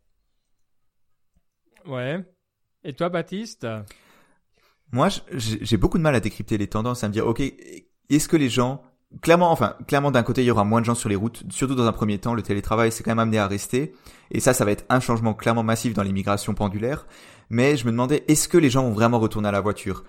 [1.87, 2.23] Ouais.
[2.83, 3.67] Et toi, Baptiste?
[4.91, 8.37] Moi, j'ai beaucoup de mal à décrypter les tendances, à me dire, ok, est-ce que
[8.37, 8.83] les gens
[9.21, 11.75] clairement, enfin, clairement d'un côté, il y aura moins de gens sur les routes, surtout
[11.75, 12.33] dans un premier temps.
[12.33, 13.93] Le télétravail, c'est quand même amené à rester,
[14.31, 17.05] et ça, ça va être un changement clairement massif dans l'immigration pendulaire.
[17.49, 20.03] Mais je me demandais, est-ce que les gens vont vraiment retourner à la voiture?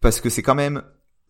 [0.00, 0.82] Parce que c'est quand même,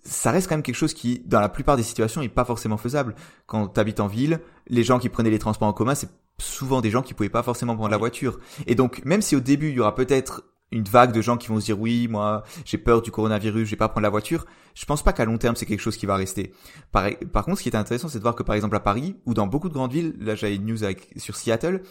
[0.03, 2.77] ça reste quand même quelque chose qui, dans la plupart des situations, est pas forcément
[2.77, 3.15] faisable.
[3.47, 6.81] Quand tu habites en ville, les gens qui prenaient les transports en commun, c'est souvent
[6.81, 8.39] des gens qui pouvaient pas forcément prendre la voiture.
[8.67, 11.49] Et donc, même si au début, il y aura peut-être une vague de gens qui
[11.49, 14.47] vont se dire oui, moi j'ai peur du coronavirus, je vais pas prendre la voiture.
[14.75, 16.53] Je pense pas qu'à long terme c'est quelque chose qui va rester.
[16.93, 19.17] Par, par contre, ce qui est intéressant, c'est de voir que par exemple à Paris
[19.25, 21.83] ou dans beaucoup de grandes villes, là j'avais une news avec, sur Seattle,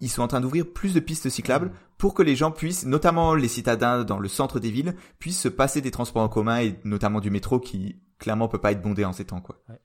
[0.00, 3.34] ils sont en train d'ouvrir plus de pistes cyclables pour que les gens puissent, notamment
[3.34, 6.78] les citadins dans le centre des villes, puissent se passer des transports en commun et
[6.84, 9.56] notamment du métro qui clairement peut pas être bondé en ces temps quoi.
[9.68, 9.78] Ouais,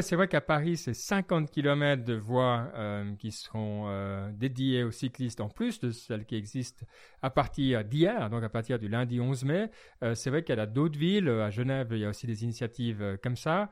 [0.00, 4.92] c'est vrai qu'à Paris, c'est 50 km de voies euh, qui seront euh, dédiées aux
[4.92, 6.86] cyclistes en plus de celles qui existent
[7.20, 9.70] à partir d'hier, donc à partir du lundi 11 mai.
[10.04, 12.44] Euh, c'est vrai qu'il y a d'autres villes, à Genève, il y a aussi des
[12.44, 13.70] initiatives comme ça.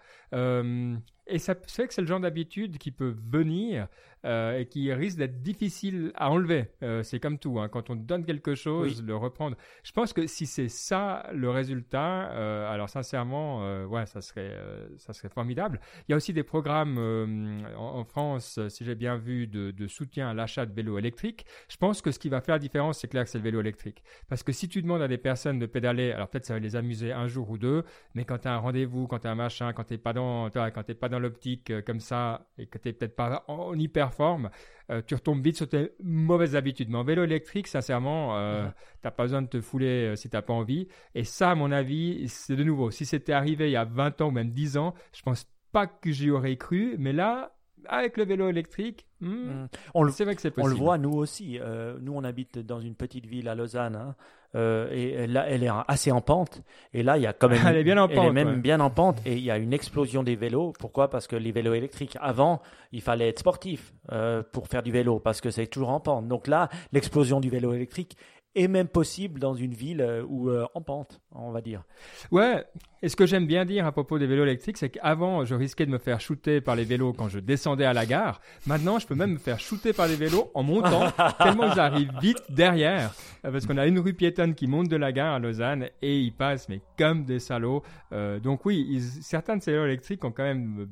[1.30, 3.88] Et c'est vrai que c'est le genre d'habitude qui peut venir
[4.26, 6.66] euh, et qui risque d'être difficile à enlever.
[6.82, 7.68] Euh, c'est comme tout, hein.
[7.68, 9.56] quand on donne quelque chose, le reprendre.
[9.82, 14.54] Je pense que si c'est ça le résultat, euh, alors sincèrement, ouais, ça serait,
[14.98, 15.80] ça serait formidable.
[16.06, 19.86] Il y a aussi des programmes en, en, France, si j'ai bien vu, de, de
[19.86, 21.46] soutien à l'achat de vélos électriques.
[21.68, 23.60] Je pense que ce qui va faire la différence, c'est clair que c'est le vélo
[23.60, 24.02] électrique.
[24.28, 26.76] Parce que si tu demandes à des personnes de pédaler, alors peut-être ça va les
[26.76, 29.34] amuser un jour ou deux, mais quand tu as un rendez-vous, quand tu as un
[29.34, 32.78] machin, quand tu n'es pas dans, quand t'es pas dans l'optique comme ça et que
[32.78, 34.50] tu n'es peut-être pas en hyper forme,
[34.90, 36.88] euh, tu retombes vite sur tes mauvaises habitudes.
[36.90, 38.72] Mais en vélo électrique, sincèrement, euh, tu
[39.04, 40.88] n'as pas besoin de te fouler euh, si tu n'as pas envie.
[41.14, 42.90] Et ça, à mon avis, c'est de nouveau.
[42.90, 45.86] Si c'était arrivé il y a 20 ans ou même 10 ans, je pense pas
[45.86, 46.96] que j'y aurais cru.
[46.98, 47.56] Mais là,
[47.88, 49.68] avec le vélo électrique, hmm, hmm.
[49.94, 50.72] on le, c'est vrai que c'est possible.
[50.72, 51.58] On le voit nous aussi.
[52.00, 53.96] nous, on habite dans une petite ville à Lausanne.
[53.96, 54.14] Hein.
[54.56, 56.62] Euh, et là, elle est assez en pente.
[56.92, 57.64] Et là, il y a quand même.
[57.66, 58.18] elle est bien en pente.
[58.18, 59.20] Elle est même bien en pente.
[59.24, 60.72] Et il y a une explosion des vélos.
[60.78, 61.08] Pourquoi?
[61.08, 62.60] Parce que les vélos électriques, avant,
[62.92, 66.26] il fallait être sportif euh, pour faire du vélo parce que c'est toujours en pente.
[66.28, 68.16] Donc là, l'explosion du vélo électrique
[68.54, 71.84] est même possible dans une ville euh, ou en pente, on va dire.
[72.30, 72.64] Ouais,
[73.02, 75.86] et ce que j'aime bien dire à propos des vélos électriques, c'est qu'avant, je risquais
[75.86, 78.42] de me faire shooter par les vélos quand je descendais à la gare.
[78.66, 81.10] Maintenant, je peux même me faire shooter par les vélos en montant,
[81.42, 83.14] tellement j'arrive vite derrière.
[83.46, 86.18] Euh, parce qu'on a une rue piétonne qui monte de la gare à Lausanne et
[86.18, 87.82] ils passent, mais comme des salauds.
[88.12, 90.86] Euh, donc oui, certains de ces vélos électriques ont quand même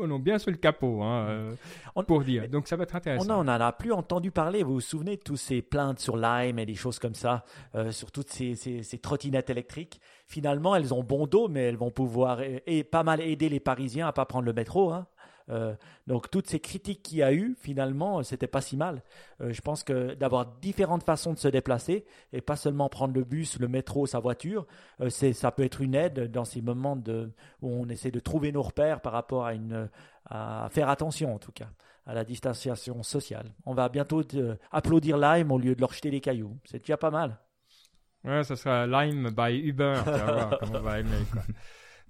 [0.00, 2.48] ont bien sur le capot, hein, euh, pour dire.
[2.48, 3.40] Donc ça va être intéressant.
[3.40, 4.62] On n'en a plus entendu parler.
[4.62, 7.44] Vous vous souvenez de tous ces plaintes sur Lime et des choses comme ça,
[7.90, 12.84] sur toutes ces, trottinettes électriques finalement, elles ont bon dos, mais elles vont pouvoir et,
[12.84, 14.92] pas mal aider les Parisiens à pas prendre le métro.
[14.92, 15.06] Hein.
[15.50, 15.74] Euh,
[16.06, 19.02] donc toutes ces critiques qu'il y a eu, finalement, c'était pas si mal.
[19.40, 23.24] Euh, je pense que d'avoir différentes façons de se déplacer et pas seulement prendre le
[23.24, 24.66] bus, le métro, sa voiture,
[25.00, 26.98] euh, ça peut être une aide dans ces moments
[27.62, 29.48] où on essaie de trouver nos repères par rapport
[30.30, 31.68] à faire attention en tout cas
[32.08, 33.54] à la distanciation sociale.
[33.66, 34.22] On va bientôt
[34.72, 36.56] applaudir Lime au lieu de leur jeter des cailloux.
[36.64, 37.38] C'est déjà pas mal.
[38.24, 40.00] Ouais, ça sera Lime by Uber.
[40.02, 41.42] tu vas voir comment on va aimer, quoi.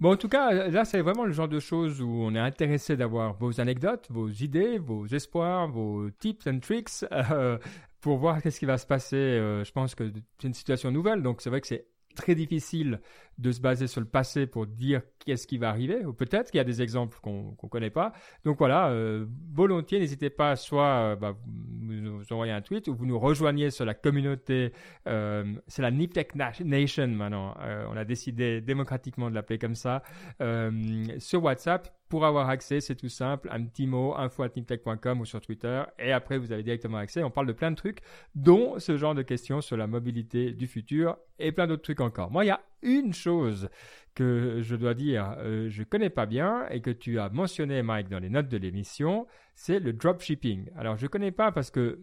[0.00, 2.96] Bon, en tout cas, là, c'est vraiment le genre de choses où on est intéressé
[2.96, 7.58] d'avoir vos anecdotes, vos idées, vos espoirs, vos tips and tricks euh,
[8.00, 9.16] pour voir qu'est-ce qui va se passer.
[9.16, 13.00] Euh, je pense que c'est une situation nouvelle, donc c'est vrai que c'est très difficile
[13.38, 16.58] de se baser sur le passé pour dire qu'est-ce qui va arriver, ou peut-être qu'il
[16.58, 18.12] y a des exemples qu'on ne connaît pas.
[18.44, 22.94] Donc voilà, euh, volontiers, n'hésitez pas soit euh, bah, vous nous envoyez un tweet ou
[22.94, 24.72] vous nous rejoignez sur la communauté,
[25.06, 27.54] euh, c'est la Niptech Nation maintenant,
[27.90, 30.02] on a décidé démocratiquement de l'appeler comme ça,
[31.18, 31.94] sur WhatsApp.
[32.08, 36.38] Pour avoir accès, c'est tout simple, un petit mot, info.niptech.com ou sur Twitter, et après
[36.38, 37.22] vous avez directement accès.
[37.22, 37.98] On parle de plein de trucs,
[38.34, 42.30] dont ce genre de questions sur la mobilité du futur et plein d'autres trucs encore.
[42.30, 43.68] Moi, il y a une chose
[44.14, 48.08] que je dois dire, euh, je connais pas bien et que tu as mentionné, Mike,
[48.08, 50.70] dans les notes de l'émission, c'est le dropshipping.
[50.76, 52.00] Alors, je connais pas parce que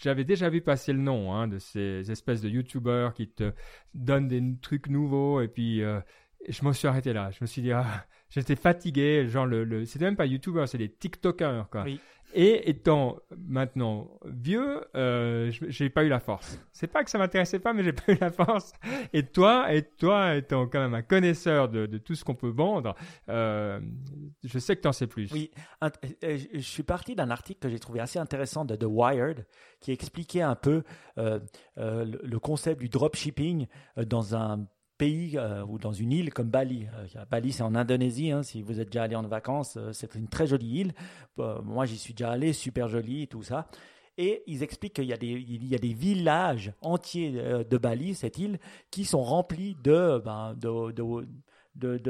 [0.00, 3.52] j'avais déjà vu passer le nom hein, de ces espèces de YouTubers qui te
[3.94, 6.00] donnent des trucs nouveaux et puis euh,
[6.48, 7.30] je m'en suis arrêté là.
[7.32, 9.26] Je me suis dit, ah, j'étais fatigué.
[9.26, 11.82] Genre, le, c'était même pas YouTubers, c'est des TikTokers, quoi.
[11.82, 12.00] Oui.
[12.34, 16.60] Et étant maintenant vieux, euh, j'ai pas eu la force.
[16.72, 18.72] C'est pas que ça m'intéressait pas, mais j'ai pas eu la force.
[19.12, 22.94] Et toi, et toi étant quand même un connaisseur de, tout ce qu'on peut vendre,
[23.28, 23.80] euh,
[24.44, 25.32] je sais que tu en sais plus.
[25.32, 25.50] Oui,
[25.82, 29.46] euh, je suis parti d'un article que j'ai trouvé assez intéressant de The Wired
[29.80, 30.82] qui expliquait un peu
[31.18, 31.40] euh,
[31.78, 33.66] euh le concept du dropshipping
[33.98, 36.86] euh, dans un pays euh, ou dans une île comme Bali.
[36.94, 38.30] Euh, Bali, c'est en Indonésie.
[38.30, 40.94] Hein, si vous êtes déjà allé en vacances, euh, c'est une très jolie île.
[41.64, 43.68] moi, j'y suis déjà allé, super jolie, tout ça.
[44.18, 48.58] Et ils expliquent qu'il y, a des, villages entiers de Bali, cette île,
[48.90, 51.02] qui sont remplis de, ben, de, de,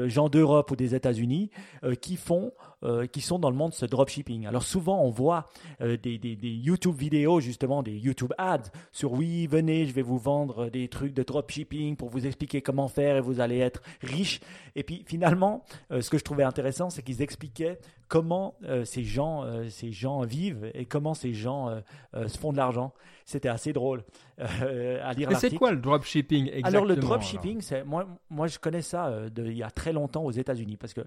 [0.07, 1.49] gens d'Europe ou des États-Unis
[1.83, 2.51] euh, qui font,
[2.83, 4.45] euh, qui sont dans le monde de ce dropshipping.
[4.45, 5.45] Alors souvent, on voit
[5.81, 10.69] euh, des, YouTube vidéos, justement, des YouTube ads sur oui, venez, je vais vous vendre
[10.69, 14.39] des trucs de dropshipping pour vous expliquer comment faire et vous allez être riche.
[14.75, 19.91] Et puis finalement, ce que je trouvais intéressant, c'est qu'ils expliquaient comment ces gens, ces
[19.91, 21.81] gens vivent et comment ces gens
[22.13, 22.93] se font de l'argent.
[23.25, 24.03] C'était assez drôle
[24.37, 25.29] à lire.
[25.29, 29.29] Mais c'est quoi le dropshipping exactement Alors le dropshipping, c'est moi, moi je connais ça
[29.29, 31.01] de il y a très longtemps aux États-Unis, parce que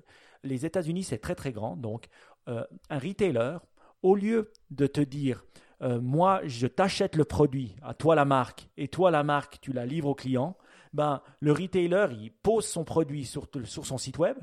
[0.45, 1.77] les États-Unis, c'est très très grand.
[1.77, 2.07] Donc,
[2.49, 3.59] euh, un retailer,
[4.03, 5.45] au lieu de te dire,
[5.83, 9.73] euh, moi, je t'achète le produit, à toi la marque, et toi la marque, tu
[9.73, 10.57] la livres au client,
[10.93, 14.37] ben, le retailer, il pose son produit sur, sur son site web,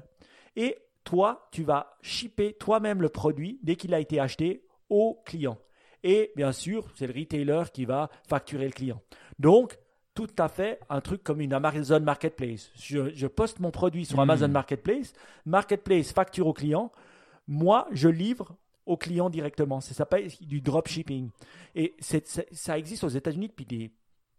[0.55, 5.57] et toi, tu vas shipper toi-même le produit dès qu'il a été acheté au client.
[6.03, 9.01] Et bien sûr, c'est le retailer qui va facturer le client.
[9.39, 9.77] Donc,
[10.13, 12.71] tout à fait un truc comme une Amazon Marketplace.
[12.75, 14.51] Je, poste mon produit sur Amazon hmm.
[14.51, 15.13] Marketplace,
[15.45, 16.91] Marketplace facture au client,
[17.47, 19.79] moi je livre au client directement.
[19.79, 21.29] Ça s'appelle du dropshipping.
[21.73, 23.91] Et ça existe aux États-Unis depuis des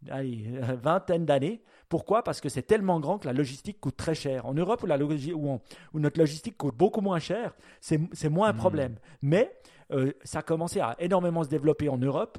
[0.03, 1.63] vingtaines d'années.
[1.89, 2.23] Pourquoi?
[2.23, 4.47] Parce que c'est tellement grand que la logistique coûte très cher.
[4.47, 5.61] En Europe, où, la où,
[5.95, 8.57] notre logistique coûte beaucoup moins cher, c'est moins un hmm.
[8.57, 8.97] problème.
[9.23, 9.53] Mais
[9.93, 12.39] euh, ça a commencé à énormément se développer en Europe.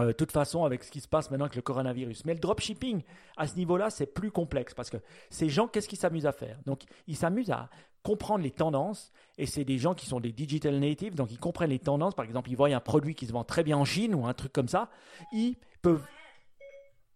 [0.00, 2.24] Euh, de toute façon, avec ce qui se passe maintenant avec le coronavirus.
[2.24, 3.02] Mais le dropshipping,
[3.36, 4.96] à ce niveau-là, c'est plus complexe parce que
[5.30, 6.58] ces gens, qu'est-ce qu'ils s'amusent à faire?
[6.66, 7.68] Donc, ils s'amusent à
[8.02, 11.70] comprendre les tendances et c'est des gens qui sont des digital natives, donc ils comprennent
[11.70, 12.14] les tendances.
[12.14, 14.32] Par exemple, ils voient un produit qui se vend très bien en Chine ou un
[14.32, 14.88] truc comme ça.
[15.32, 16.04] Ils peuvent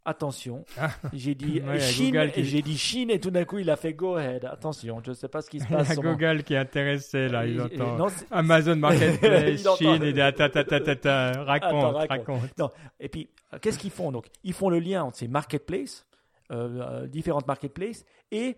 [0.07, 0.91] Attention, ah.
[1.15, 4.17] j'ai dit Chine et j'ai dit Chine et tout d'un coup il a fait go
[4.17, 4.45] ahead.
[4.45, 5.89] Attention, je ne sais pas ce qui se passe.
[5.89, 10.21] Il y a Google qui est intéressé là, il entend Amazon Marketplace, Chine, il dit
[10.21, 12.59] ta, ta, ta, ta, raconte, raconte.
[12.59, 12.71] Non.
[13.01, 13.31] Et puis
[13.63, 14.27] qu'est-ce qu'ils font donc?
[14.43, 16.07] Ils font le lien entre ces marketplaces,
[16.53, 18.57] euh, euh, différentes marketplaces et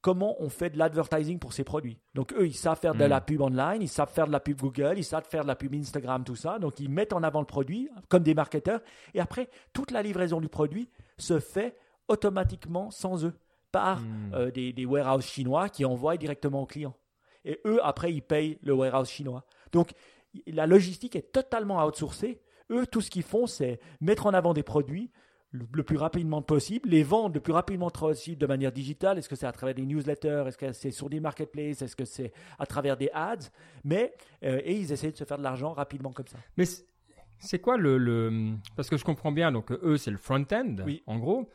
[0.00, 1.98] comment on fait de l'advertising pour ces produits.
[2.14, 3.24] Donc eux, ils savent faire de la hmm.
[3.24, 5.74] pub online, ils savent faire de la pub Google, ils savent faire de la pub
[5.74, 6.58] Instagram, tout ça.
[6.58, 8.80] Donc ils mettent en avant le produit comme des marketeurs.
[9.14, 11.76] Et après, toute la livraison du produit se fait
[12.08, 13.34] automatiquement sans eux,
[13.70, 14.32] par hmm.
[14.34, 16.96] euh, des, des warehouses chinois qui envoient directement aux clients.
[17.44, 19.44] Et eux, après, ils payent le warehouse chinois.
[19.72, 19.92] Donc
[20.46, 22.40] la logistique est totalement outsourcée.
[22.70, 25.10] Eux, tout ce qu'ils font, c'est mettre en avant des produits,
[25.50, 29.18] le, plus rapidement possible, les vendre le plus rapidement possible de manière digitale.
[29.18, 30.44] Est-ce que c'est à travers des newsletters?
[30.46, 31.82] Est-ce que c'est sur des marketplaces?
[31.82, 33.48] Est-ce que c'est à travers des ads?
[33.84, 34.12] Mais
[34.44, 36.38] euh, et ils essaient de se faire de l'argent rapidement comme ça.
[36.56, 36.64] Mais
[37.38, 41.02] c'est quoi le, parce que je comprends bien donc eux c'est le front-end oui.
[41.06, 41.48] en gros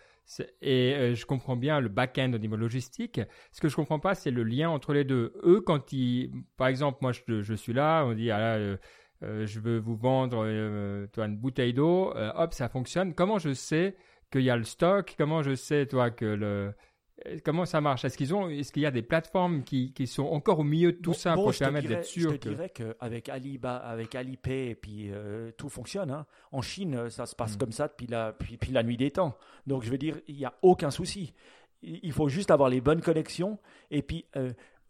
[0.62, 3.19] et euh, je comprends bien le back-end au niveau logistique.
[3.51, 5.34] Ce que je comprends pas c'est le lien entre les deux.
[5.43, 8.77] Eux quand ils par exemple moi je, suis là on dit ah là, euh,
[9.23, 13.13] euh, je veux vous vendre euh, toi, une bouteille d'eau, euh, hop, ça fonctionne.
[13.13, 13.95] Comment je sais
[14.31, 15.15] qu'il y a le stock?
[15.17, 16.73] Comment je sais, toi, que le
[17.45, 18.03] Comment ça marche?
[18.03, 20.91] Est-ce qu'ils ont, est-ce qu'il y a des plateformes qui, qui, sont encore au milieu
[20.91, 24.75] de tout ça pour permettre d'être sûr Je te dirais qu'avec Alibaba, avec Alipay, et
[24.75, 25.12] puis
[25.55, 26.12] tout fonctionne.
[26.12, 26.25] Hein.
[26.51, 27.59] En Chine, ça se passe hmm.
[27.59, 29.38] comme ça depuis la, depuis, la nuit des temps.
[29.67, 31.33] Donc je veux dire, il n'y a aucun souci.
[31.83, 33.59] Il faut juste avoir les bonnes connexions.
[33.89, 34.25] Et puis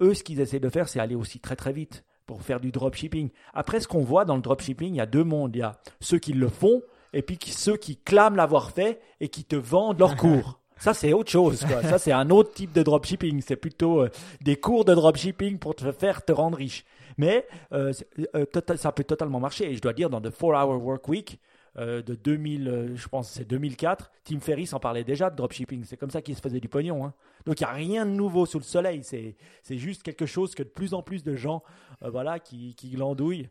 [0.02, 2.72] eux, ce qu'ils essaient de faire, c'est aller aussi très très vite pour faire du
[2.72, 3.30] dropshipping.
[3.54, 5.56] Après, ce qu'on voit dans le dropshipping, il y a deux mondes.
[5.56, 6.82] Il y a ceux qui le font
[7.14, 10.60] et puis ceux qui clament l'avoir fait et qui te vendent leurs cours.
[10.78, 11.66] Ça, c'est autre chose.
[11.84, 13.42] Ça, c'est un autre type de dropshipping.
[13.42, 14.10] C'est plutôt euh,
[14.42, 16.84] des cours de dropshipping pour te faire te rendre riche.
[17.18, 17.94] Mais euh,
[18.36, 19.72] euh, ça peut totalement marcher.
[19.72, 21.40] Et je dois dire, dans The 4-Hour Work Week,
[21.76, 25.84] de 2000, euh, je pense c'est 2004, Tim Ferriss en parlait déjà de dropshipping.
[25.86, 27.06] C'est comme ça qu'il se faisait du pognon.
[27.06, 27.14] Hein.
[27.46, 29.04] Donc il n'y a rien de nouveau sous le soleil.
[29.04, 31.64] C'est, c'est juste quelque chose que de plus en plus de gens
[32.04, 33.50] euh, voilà, qui, qui glandouillent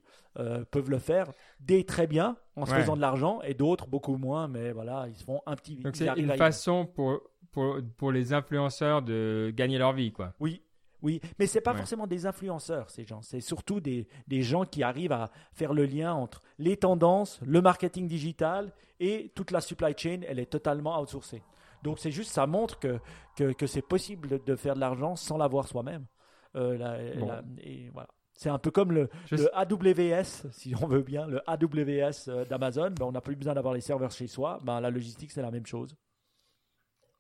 [0.71, 4.49] peuvent le faire des très bien en se faisant de l'argent et d'autres beaucoup moins.
[4.49, 5.77] Mais voilà, ils se font un petit.
[5.77, 10.11] Donc c'est une façon pour, pour, pour les influenceurs de gagner leur vie.
[10.11, 10.33] quoi.
[10.41, 10.63] Oui,
[11.03, 13.23] oui, mais ce n'est pas forcément des influenceurs, ces gens.
[13.23, 17.61] C'est surtout des, des, gens qui arrivent à faire le lien entre les tendances, le
[17.61, 21.43] marketing digital et toute la supply chain, elle est totalement outsourcée.
[21.83, 22.99] Donc c'est juste, ça montre que,
[23.37, 26.07] que, c'est possible de faire de l'argent sans l'avoir soi-même.
[26.55, 28.09] Euh, et voilà.
[28.35, 29.09] C'est un peu comme le,
[29.53, 32.91] AWS, si on veut bien, le AWS euh, d'Amazon.
[32.91, 34.59] Ben, on n'a plus besoin d'avoir les serveurs chez soi.
[34.65, 35.95] Ben, la logistique, c'est la même chose.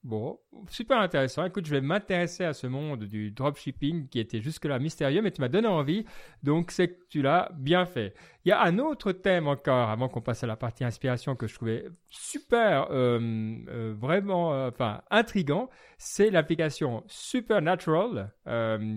[0.05, 1.45] Bon, super intéressant.
[1.45, 5.41] Écoute, je vais m'intéresser à ce monde du dropshipping qui était jusque-là mystérieux, mais tu
[5.41, 6.05] m'as donné envie,
[6.43, 8.13] donc c'est que tu l'as bien fait.
[8.45, 11.47] Il y a un autre thème encore, avant qu'on passe à la partie inspiration, que
[11.47, 13.21] je trouvais super, euh,
[13.69, 18.33] euh, vraiment, euh, enfin, intrigant, c'est l'application Supernatural,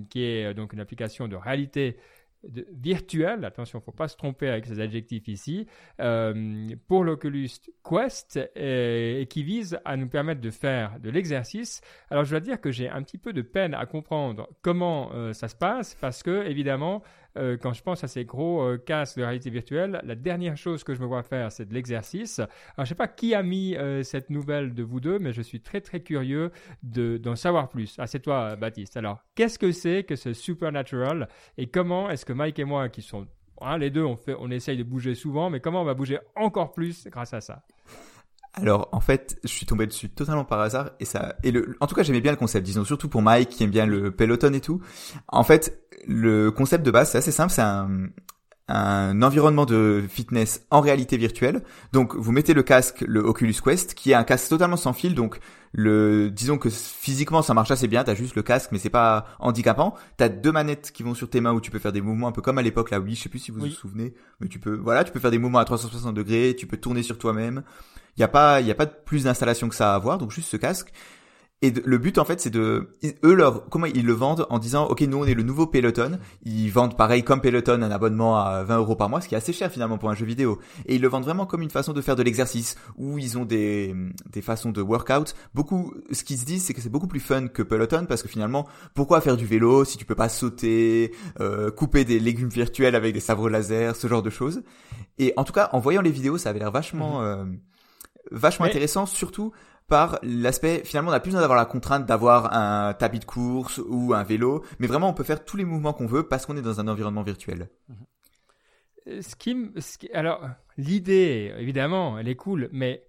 [0.09, 1.97] qui est donc une application de réalité
[2.71, 5.67] virtuel, attention, faut pas se tromper avec ces adjectifs ici,
[5.99, 7.49] euh, pour l'Oculus
[7.83, 11.81] Quest et, qui vise à nous permettre de faire de l'exercice.
[12.09, 15.33] Alors je dois dire que j'ai un petit peu de peine à comprendre comment euh,
[15.33, 17.03] ça se passe parce que évidemment
[17.37, 20.83] euh, quand je pense à ces gros euh, casques de réalité virtuelle, la dernière chose
[20.83, 22.39] que je me vois faire, c'est de l'exercice.
[22.39, 25.41] Alors, je sais pas qui a mis euh, cette nouvelle de vous deux, mais je
[25.41, 26.51] suis très très curieux
[26.83, 27.95] d'en savoir plus.
[27.97, 28.97] Ah, c'est toi, Baptiste.
[28.97, 31.27] Alors, qu'est-ce que c'est que ce Supernatural
[31.57, 33.27] et comment est-ce que Mike et moi, qui sont
[33.61, 36.19] hein, les deux, on, fait, on essaye de bouger souvent, mais comment on va bouger
[36.35, 37.63] encore plus grâce à ça?
[38.57, 41.87] Alors en fait, je suis tombé dessus totalement par hasard et ça et le en
[41.87, 44.53] tout cas j'aimais bien le concept, disons surtout pour Mike qui aime bien le peloton
[44.53, 44.81] et tout.
[45.27, 47.89] En fait, le concept de base c'est assez simple, c'est un
[48.67, 51.61] un environnement de fitness en réalité virtuelle.
[51.93, 55.13] Donc vous mettez le casque, le Oculus Quest, qui est un casque totalement sans fil.
[55.13, 55.39] Donc
[55.71, 58.03] le, disons que physiquement ça marche assez bien.
[58.03, 59.93] T'as juste le casque, mais c'est pas handicapant.
[60.17, 62.31] T'as deux manettes qui vont sur tes mains où tu peux faire des mouvements un
[62.31, 62.99] peu comme à l'époque là.
[62.99, 65.31] Oui, je sais plus si vous vous souvenez, mais tu peux, voilà, tu peux faire
[65.31, 66.55] des mouvements à 360 degrés.
[66.57, 67.63] Tu peux tourner sur toi-même.
[68.17, 70.17] Il y a pas, il y a pas plus d'installation que ça à avoir.
[70.17, 70.91] Donc juste ce casque.
[71.61, 72.89] Et le but en fait c'est de
[73.23, 76.19] eux leur comment ils le vendent en disant ok nous on est le nouveau Peloton.
[76.43, 79.37] Ils vendent pareil comme Peloton un abonnement à 20 euros par mois ce qui est
[79.37, 80.59] assez cher finalement pour un jeu vidéo.
[80.85, 83.45] Et ils le vendent vraiment comme une façon de faire de l'exercice où ils ont
[83.45, 83.95] des
[84.31, 85.33] des façons de workout.
[85.53, 88.27] Beaucoup ce qu'ils se disent c'est que c'est beaucoup plus fun que Peloton parce que
[88.27, 92.95] finalement pourquoi faire du vélo si tu peux pas sauter euh, couper des légumes virtuels
[92.95, 94.61] avec des sabres laser ce genre de choses.
[95.19, 97.25] Et en tout cas en voyant les vidéos ça avait l'air vachement mhm.
[97.25, 97.45] euh,
[98.31, 99.53] vachement intéressant surtout
[99.87, 103.79] par l'aspect finalement on n'a plus besoin d'avoir la contrainte d'avoir un tapis de course
[103.87, 106.57] ou un vélo, mais vraiment on peut faire tous les mouvements qu'on veut parce qu'on
[106.57, 107.69] est dans un environnement virtuel.
[109.07, 109.21] Euh,
[110.13, 113.05] alors l'idée évidemment elle est cool, mais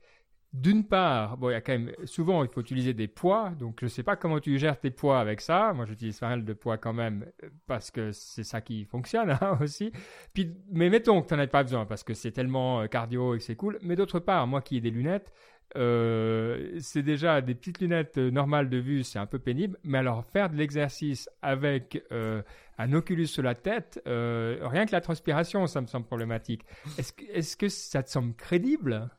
[0.57, 3.79] d'une part, bon, il y a quand même souvent il faut utiliser des poids, donc
[3.83, 5.73] je sais pas comment tu gères tes poids avec ça.
[5.75, 7.27] Moi, j'utilise pas mal de poids quand même
[7.67, 9.93] parce que c'est ça qui fonctionne hein, aussi.
[10.33, 13.35] Puis, mais mettons que tu n'en as pas besoin parce que c'est tellement euh, cardio
[13.35, 13.79] et que c'est cool.
[13.83, 15.31] Mais d'autre part, moi qui ai des lunettes,
[15.77, 19.79] euh, c'est déjà des petites lunettes euh, normales de vue, c'est un peu pénible.
[19.83, 22.43] Mais alors faire de l'exercice avec euh,
[22.79, 26.63] un Oculus sur la tête, rien que la transpiration, ça me semble problématique.
[26.99, 29.11] Est-ce que, ça te semble crédible?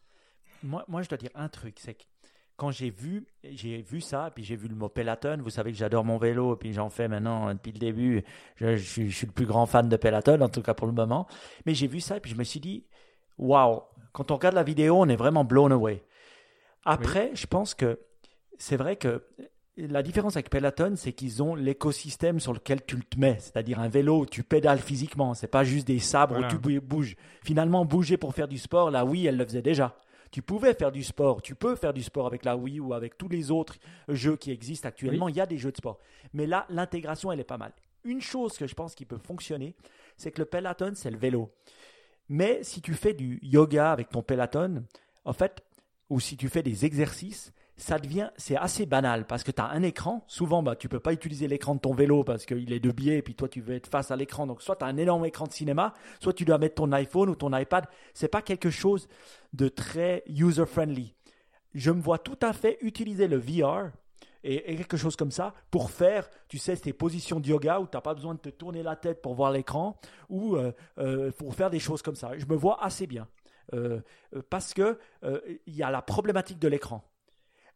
[0.63, 2.03] Moi, je dois dire un truc, c'est que
[2.55, 5.37] quand j'ai vu, j'ai vu ça, puis j'ai vu le mot Peloton.
[5.43, 8.23] Vous savez que j'adore mon vélo, puis j'en fais maintenant depuis le début.
[8.55, 11.27] Je, je, suis le plus grand fan de Peloton, en tout cas pour le moment.
[11.67, 12.85] Mais j'ai vu ça, et puis je me suis dit,
[13.37, 13.81] waouh,
[14.11, 16.03] quand on regarde la vidéo, on est vraiment blown away.
[16.85, 17.99] Après, je pense que
[18.57, 19.23] c'est vrai que
[19.77, 23.89] la différence avec Peloton, c'est qu'ils ont l'écosystème sur lequel tu te mets, c'est-à-dire un
[23.89, 27.15] vélo, tu pédales physiquement, c'est pas juste des sabres où tu bouges.
[27.43, 29.99] Finalement, bouger pour faire du sport, la Wii, elle le faisait déjà.
[30.31, 33.17] Tu pouvais faire du sport, tu peux faire du sport avec la Wii ou avec
[33.17, 33.75] tous les autres
[34.09, 35.29] jeux qui existent actuellement.
[35.29, 35.99] Il y a des jeux de sport.
[36.33, 37.71] Mais là, l'intégration, elle est pas mal.
[38.03, 39.75] Une chose que je pense qui peut fonctionner,
[40.17, 41.53] c'est que le Peloton, c'est le vélo.
[42.29, 44.83] Mais si tu fais du yoga avec ton Peloton,
[45.23, 45.63] en fait,
[46.09, 49.69] ou si tu fais des exercices, ça devient, c'est assez banal parce que tu as
[49.69, 50.23] un écran.
[50.27, 53.19] Souvent, bah, tu peux pas utiliser l'écran de ton vélo parce qu'il est de biais
[53.19, 54.47] et puis toi, tu veux être face à l'écran.
[54.47, 57.29] Donc, soit tu as un énorme écran de cinéma, soit tu dois mettre ton iPhone
[57.29, 57.85] ou ton iPad.
[58.13, 59.07] C'est pas quelque chose
[59.53, 61.13] de très user-friendly.
[61.75, 63.91] Je me vois tout à fait utiliser le VR
[64.43, 67.95] et, quelque chose comme ça pour faire, tu sais, tes positions de yoga où tu
[67.95, 69.99] n'as pas besoin de te tourner la tête pour voir l'écran
[70.29, 72.31] ou euh, euh, pour faire des choses comme ça.
[72.37, 73.27] Je me vois assez bien.
[73.73, 73.99] Euh,
[74.33, 77.03] euh, parce que euh, il y a la problématique de l'écran.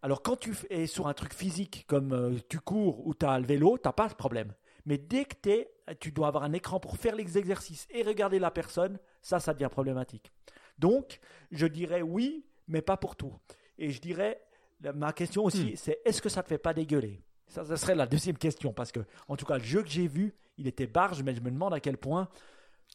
[0.01, 3.45] Alors quand tu es sur un truc physique comme tu cours ou tu as le
[3.45, 4.53] vélo, tu n'as pas de problème.
[4.85, 8.39] Mais dès que es, tu dois avoir un écran pour faire les exercices et regarder
[8.39, 10.31] la personne, ça, ça devient problématique.
[10.79, 11.19] Donc,
[11.51, 13.33] je dirais oui, mais pas pour tout.
[13.77, 14.41] Et je dirais,
[14.95, 15.75] ma question aussi, hmm.
[15.75, 17.21] c'est est-ce que ça te fait pas dégueuler?
[17.47, 20.07] Ça, ça serait la deuxième question, parce que, en tout cas, le jeu que j'ai
[20.07, 22.27] vu, il était barge, mais je me demande à quel point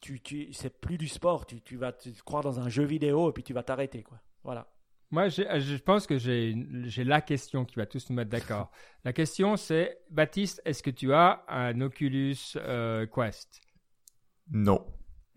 [0.01, 1.45] tu, tu c'est plus du sport.
[1.45, 4.19] Tu, tu vas te croire dans un jeu vidéo et puis tu vas t'arrêter, quoi.
[4.43, 4.67] Voilà.
[5.09, 8.71] Moi, je pense que j'ai la question qui va tous nous mettre d'accord.
[9.05, 13.61] la question, c'est Baptiste, est-ce que tu as un Oculus euh, Quest?
[14.51, 14.85] Non.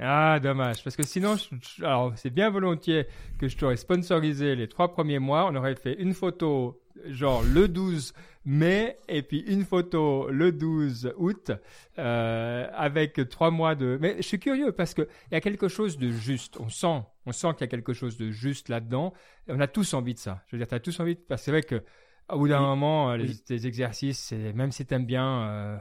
[0.03, 0.83] Ah, dommage.
[0.83, 1.37] Parce que sinon,
[1.81, 3.07] alors c'est bien volontiers
[3.39, 5.47] que je t'aurais sponsorisé les trois premiers mois.
[5.47, 8.15] On aurait fait une photo, genre le 12
[8.47, 11.53] mai, et puis une photo le 12 août,
[11.99, 13.99] euh, avec trois mois de.
[14.01, 16.59] Mais je suis curieux parce qu'il y a quelque chose de juste.
[16.59, 19.13] On sent, on sent qu'il y a quelque chose de juste là-dedans.
[19.49, 20.43] On a tous envie de ça.
[20.47, 21.21] Je veux dire, tu as tous envie de.
[21.21, 21.83] Parce que c'est vrai que
[22.31, 25.43] au bout d'un moment, les, exercices, même si tu aimes bien.
[25.43, 25.79] Euh,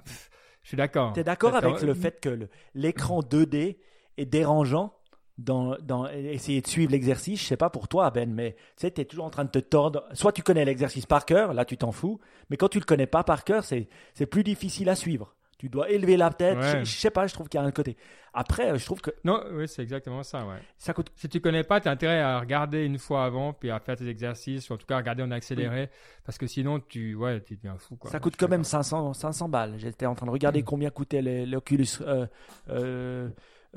[0.64, 1.14] je suis d'accord.
[1.14, 3.78] Tu es d'accord avec le fait que l'écran 2D
[4.26, 4.94] dérangeant
[5.40, 7.42] dans, dans essayer de suivre l'exercice.
[7.42, 9.50] Je sais pas pour toi, Ben, mais tu sais, tu es toujours en train de
[9.50, 10.06] te tordre.
[10.14, 13.08] Soit tu connais l'exercice par cœur, là tu t'en fous, mais quand tu le connais
[13.08, 13.88] pas par cœur, c'est
[14.30, 15.36] plus difficile à suivre.
[15.58, 16.58] tu dois élever la tête.
[16.84, 17.98] Je, sais pas, je trouve qu'il y a un côté.
[18.34, 19.10] Après, je trouve que.
[19.24, 20.60] Non, oui, c'est exactement ça, ouais.
[20.78, 21.12] Ça coûte.
[21.16, 23.96] Si tu connais pas, tu as intérêt à regarder une fois avant, puis à faire
[23.96, 25.90] tes exercices, ou en tout cas à regarder en accéléré,
[26.24, 28.12] parce que sinon, tu, ouais, tu deviens fou, quoi.
[28.12, 29.74] Ça coûte quand même 500, 500 balles.
[29.78, 30.66] J'étais en train de regarder mm.
[30.66, 31.88] combien coûtait l'Oculus.
[32.02, 32.28] Euh,
[32.70, 33.30] euh,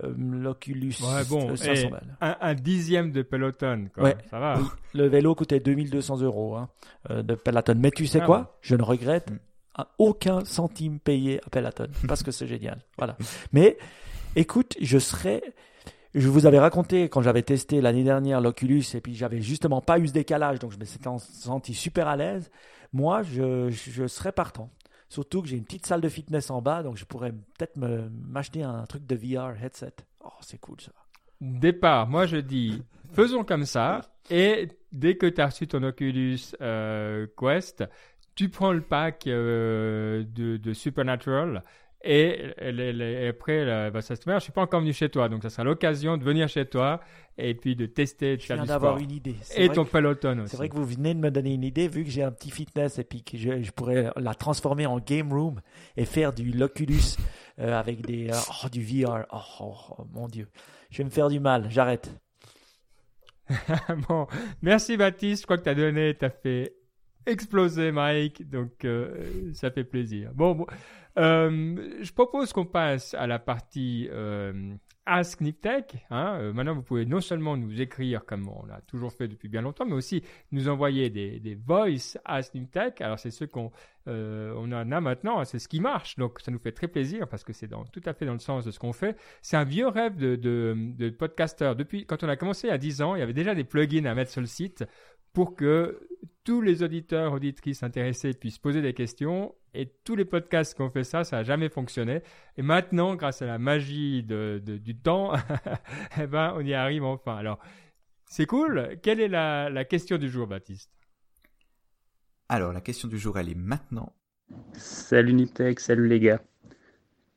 [0.02, 2.16] euh, l'Oculus ouais, bon, 500 balles.
[2.20, 4.04] Un, dixième de Peloton, quoi.
[4.04, 4.16] Ouais.
[4.30, 4.58] ça va.
[4.94, 6.68] Le vélo coûtait 2200 euros hein,
[7.10, 7.74] de Peloton.
[7.76, 9.38] Mais tu sais ah quoi Je ne regrette mm
[9.98, 12.78] aucun centime payé à Peloton parce que c'est génial.
[12.98, 13.16] Voilà.
[13.52, 13.78] Mais
[14.36, 15.42] écoute, je serais.
[16.14, 19.98] Je vous avais raconté quand j'avais testé l'année dernière l'Oculus et puis j'avais justement pas
[19.98, 22.50] eu ce décalage, donc je me suis senti super à l'aise.
[22.92, 24.68] Moi, je, je serais partant.
[25.12, 28.62] Surtout que j'ai une petite salle de fitness en bas, donc je pourrais peut-être m'acheter
[28.62, 29.92] un truc de VR headset.
[30.24, 30.90] Oh, c'est cool ça.
[31.38, 32.82] Départ, moi je dis,
[33.12, 34.00] faisons comme ça.
[34.30, 37.84] Et dès que tu as reçu ton Oculus euh, Quest,
[38.34, 41.62] tu prends le pack euh, de, de, Supernatural
[42.04, 45.64] et, après, bah, ça se je suis pas encore venu chez toi, donc ça sera
[45.64, 47.00] l'occasion de venir chez toi
[47.38, 49.36] et puis de tester, de faire du d'avoir une idée.
[49.56, 50.50] Et ton peloton aussi.
[50.50, 52.50] C'est vrai que vous venez de me donner une idée, vu que j'ai un petit
[52.50, 55.60] fitness et puis que je, pourrais la transformer en game room
[55.96, 57.16] et faire du Loculus
[57.58, 59.26] euh, avec des, euh, oh, du VR.
[59.32, 60.48] Oh, oh, oh, mon Dieu,
[60.90, 62.12] je vais me faire du mal, j'arrête.
[64.08, 64.26] bon,
[64.60, 66.74] merci Baptiste, je crois que tu as donné, tu as fait
[67.26, 68.48] explosé, Mike.
[68.48, 70.30] Donc, euh, ça fait plaisir.
[70.34, 70.66] Bon,
[71.18, 74.74] euh, je propose qu'on passe à la partie euh,
[75.06, 76.06] Ask Niptech.
[76.10, 76.52] Hein.
[76.52, 79.84] maintenant, vous pouvez non seulement nous écrire comme on l'a toujours fait depuis bien longtemps,
[79.84, 83.00] mais aussi nous envoyer des, des voice Ask Niptech.
[83.00, 83.70] Alors, c'est ce qu'on
[84.06, 86.16] on en a maintenant, hein, c'est ce qui marche.
[86.16, 88.64] Donc, ça nous fait très plaisir parce que c'est tout à fait dans le sens
[88.64, 89.16] de ce qu'on fait.
[89.42, 91.74] C'est un vieux rêve de, de, de podcaster.
[91.76, 94.14] Depuis, quand on a commencé à 10 ans, il y avait déjà des plugins à
[94.14, 94.84] mettre sur le site
[95.32, 96.08] pour que
[96.44, 99.54] tous les auditeurs, auditrices intéressés puissent poser des questions.
[99.74, 102.22] Et tous les podcasts qui ont fait ça, ça n'a jamais fonctionné.
[102.56, 105.32] Et maintenant, grâce à la magie de, du temps,
[106.20, 107.36] eh ben, on y arrive enfin.
[107.36, 107.58] Alors,
[108.26, 108.96] c'est cool.
[109.02, 110.90] Quelle est la, la question du jour, Baptiste?
[112.48, 114.12] Alors, la question du jour, elle est maintenant.
[114.74, 116.42] Salut Niptech, salut les gars.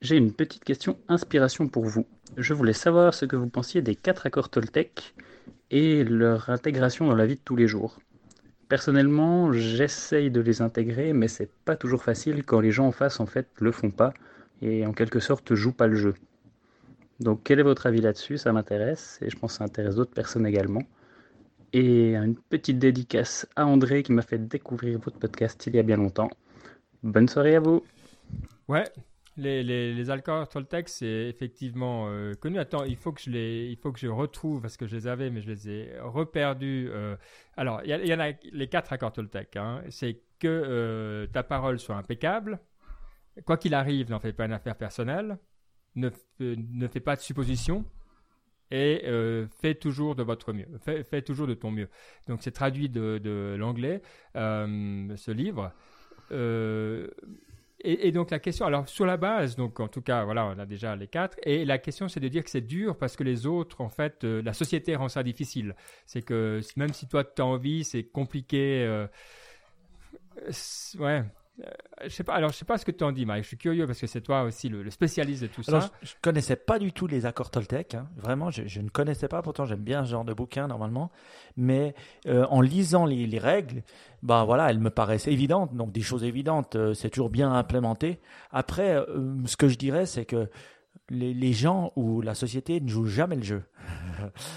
[0.02, 2.06] J'ai une petite question inspiration pour vous.
[2.36, 5.16] Je voulais savoir ce que vous pensiez des quatre accords Toltec
[5.72, 8.00] et leur intégration dans la vie de tous les jours.
[8.68, 13.20] Personnellement, j'essaye de les intégrer, mais c'est pas toujours facile quand les gens en face
[13.20, 14.14] en fait le font pas
[14.62, 16.16] et en quelque sorte jouent pas le jeu.
[17.20, 18.38] Donc quel est votre avis là-dessus?
[18.38, 20.82] Ça m'intéresse et je pense que ça intéresse d'autres personnes également.
[21.74, 25.84] Et une petite dédicace à André qui m'a fait découvrir votre podcast il y a
[25.84, 26.30] bien longtemps.
[27.04, 27.84] Bonne soirée à vous.
[28.68, 28.86] Ouais,
[29.38, 32.58] les, les, les alcools Toltec, c'est effectivement euh, connu.
[32.60, 35.08] Attends, il faut que je les, il faut que je retrouve parce que je les
[35.08, 36.90] avais, mais je les ai reperdus.
[36.92, 37.18] Euh.
[37.58, 39.56] Alors, il y, en a les quatre accords Toltec.
[39.58, 39.84] Hein.
[39.90, 42.60] C'est que euh, ta parole soit impeccable.
[43.46, 45.38] Quoi qu'il arrive, n'en fais pas une affaire personnelle.
[45.96, 46.10] Ne,
[46.40, 47.86] ne fais pas de suppositions
[48.72, 49.04] et
[49.62, 51.88] fais toujours de votre mieux, fais, fais, toujours de ton mieux.
[52.28, 54.02] Donc c'est traduit de, de l'anglais,
[54.34, 55.72] ce livre.
[57.86, 60.66] Et, donc la question, alors sur la base, donc en tout cas, voilà, on a
[60.66, 61.38] déjà les quatre.
[61.44, 64.24] Et la question, c'est de dire que c'est dur parce que les autres, en fait,
[64.24, 65.76] euh, la société rend ça difficile.
[66.06, 68.84] C'est que même si toi tu as envie, c'est compliqué.
[68.84, 69.08] Euh,
[71.00, 71.24] ouais.
[71.64, 71.70] Euh,
[72.04, 72.34] je sais pas.
[72.34, 73.44] Alors, je sais pas ce que tu en dis, Mike.
[73.44, 75.92] Je suis curieux parce que c'est toi aussi le, spécialiste de tout ça.
[76.02, 77.96] Je, ne connaissais pas du tout les accords Toltec.
[77.96, 78.08] Hein.
[78.18, 79.42] Vraiment, je, ne connaissais pas.
[79.42, 81.12] Pourtant, j'aime bien ce genre de bouquin normalement.
[81.56, 81.96] Mais
[82.28, 83.84] euh, en lisant les, règles,
[84.22, 85.74] bah voilà, elles me paraissent évidentes.
[85.76, 88.20] Donc, des choses évidentes, euh, c'est toujours bien implémenté.
[88.52, 88.98] Après,
[89.46, 90.50] ce que je dirais, c'est que
[91.10, 93.64] les, gens ou la société ne jouent jamais le jeu.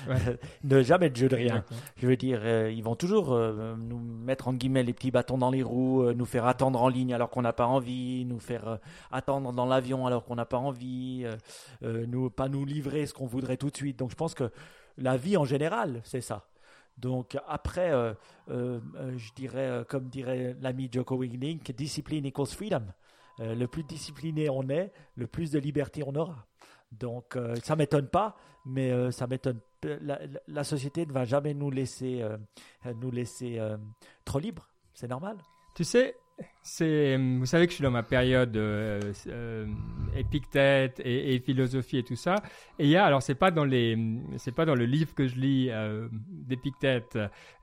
[0.64, 1.64] ne jamais le jeu de rien.
[1.96, 5.38] Je veux dire, euh, ils vont toujours euh, nous mettre en guillemets les petits bâtons
[5.38, 8.38] dans les roues, euh, nous faire attendre en ligne alors qu'on n'a pas envie, nous
[8.38, 8.78] faire
[9.10, 11.26] attendre dans l'avion alors qu'on n'a pas envie,
[11.82, 13.98] nous pas nous livrer ce qu'on voudrait tout de suite.
[13.98, 14.50] Donc je pense que
[14.96, 16.46] la vie en général, c'est ça.
[16.96, 17.92] Donc après,
[18.48, 22.82] je dirais, comme dirait l'ami Joko Willink, discipline equals freedom.
[23.40, 26.46] Euh, le plus discipliné on est, le plus de liberté on aura.
[26.92, 29.60] Donc ça euh, ça m'étonne pas, mais euh, ça m'étonne.
[29.82, 30.18] La,
[30.48, 32.26] la, société ne va jamais nous laisser,
[33.00, 33.60] nous laisser
[34.24, 34.68] trop libres.
[34.92, 35.38] C'est normal.
[35.76, 36.16] Tu sais,
[36.62, 39.66] c'est, vous savez que je suis dans ma période euh, euh,
[40.14, 42.36] épictète et, philosophie et tout ça.
[42.78, 43.96] Et il y a, alors c'est pas dans les,
[44.36, 47.18] c'est pas dans le livre que je lis euh, d'Épictète,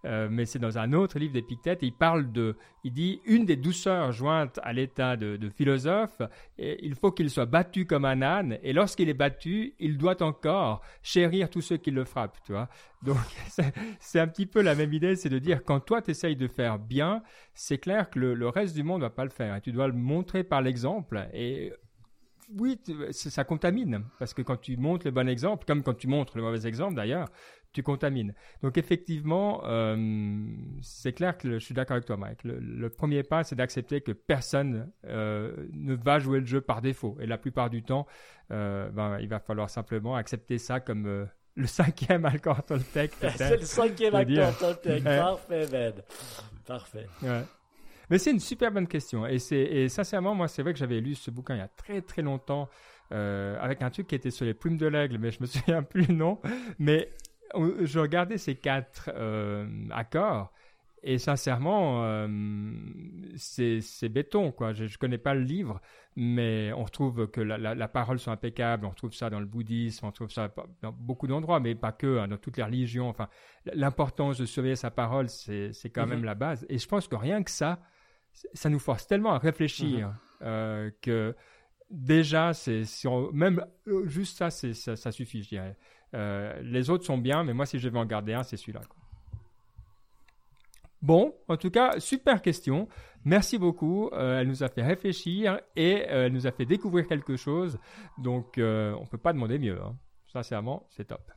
[0.05, 1.80] euh, mais c'est dans un autre livre d'Épictète.
[1.84, 6.21] Il parle de, il dit une des douceurs jointes à l'état de, de, philosophe,
[6.57, 8.57] et il faut qu'il soit battu comme un âne.
[8.63, 12.69] Et lorsqu'il est battu, il doit encore chérir tous ceux qui le frappent, tu vois.
[13.03, 13.17] Donc
[13.99, 16.47] c'est un petit peu la même idée, c'est de dire quand toi tu essayes de
[16.47, 17.21] faire bien,
[17.53, 19.55] c'est clair que le, le reste du monde va pas le faire.
[19.55, 21.28] Et tu dois le montrer par l'exemple.
[21.34, 21.74] Et
[22.53, 22.80] oui,
[23.11, 24.03] ça contamine.
[24.20, 26.95] Parce que quand tu montres le bon exemple, comme quand tu montres le mauvais exemple
[26.95, 27.28] d'ailleurs,
[27.74, 28.34] tu contamines.
[28.61, 29.95] Donc effectivement, euh,
[30.82, 32.39] c'est clair que je suis d'accord avec toi, Mike.
[32.43, 37.18] Le, premier pas, c'est d'accepter que personne euh, ne va jouer le jeu par défaut.
[37.20, 38.07] Et la plupart du temps,
[38.51, 43.11] euh, ben, il va falloir simplement accepter ça comme le cinquième Alcor Toltec.
[43.36, 45.03] c'est le cinquième Alcor Toltec.
[45.03, 45.93] Parfait, Ben.
[46.66, 47.07] Parfait.
[48.09, 49.25] Mais c'est une super bonne question.
[49.27, 52.01] Et, et sincèrement, moi, c'est vrai que j'avais lu ce bouquin il y a très
[52.01, 52.69] très longtemps.
[53.11, 56.07] avec un truc qui était sur les plumes de l'aigle, mais je me souviens plus
[56.07, 56.39] le nom.
[56.79, 57.09] Mais
[57.53, 60.51] je regardais ces quatre euh, accords
[61.07, 62.27] et sincèrement, euh,
[63.35, 64.73] c'est béton, quoi.
[64.73, 65.79] Je, ne connais pas le livre,
[66.15, 68.87] mais on retrouve que la, la, parole sont impeccables.
[68.87, 70.51] On retrouve ça dans le bouddhisme, on trouve ça
[70.81, 73.07] dans beaucoup d'endroits, mais pas que, hein, dans toutes les religions.
[73.07, 73.29] Enfin,
[73.71, 76.09] l'importance de surveiller sa parole, c'est quand mm-hmm.
[76.09, 76.65] même la base.
[76.69, 77.79] Et je pense que rien que ça,
[78.53, 80.43] ça nous force tellement à réfléchir mm-hmm.
[80.43, 81.36] euh, que
[81.89, 82.83] déjà, c'est
[83.33, 83.65] même
[84.05, 85.77] juste ça, ça, ça suffit, je dirais.
[86.13, 88.81] Euh, les autres sont bien, mais moi, si je vais en garder un, c'est celui-là.
[91.01, 92.88] Bon, en tout cas, super question.
[93.25, 94.09] Merci beaucoup.
[94.13, 97.79] Euh, elle nous a fait réfléchir et euh, elle nous a fait découvrir quelque chose.
[98.17, 99.79] Donc, on ne peut pas demander mieux.
[99.81, 99.95] Hein.
[100.27, 101.31] Sincèrement, c'est top.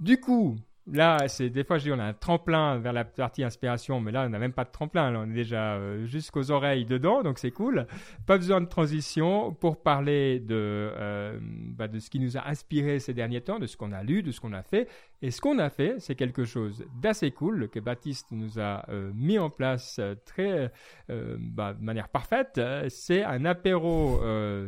[0.00, 0.56] Du coup,
[0.92, 4.12] Là, c'est des fois je dis on a un tremplin vers la partie inspiration, mais
[4.12, 7.22] là on n'a même pas de tremplin, là, on est déjà euh, jusqu'aux oreilles dedans,
[7.22, 7.86] donc c'est cool.
[8.26, 12.98] Pas besoin de transition pour parler de euh, bah, de ce qui nous a inspiré
[12.98, 14.86] ces derniers temps, de ce qu'on a lu, de ce qu'on a fait.
[15.24, 19.10] Et ce qu'on a fait, c'est quelque chose d'assez cool que Baptiste nous a euh,
[19.14, 20.70] mis en place très
[21.08, 22.60] bah, de manière parfaite.
[22.88, 24.20] C'est un apéro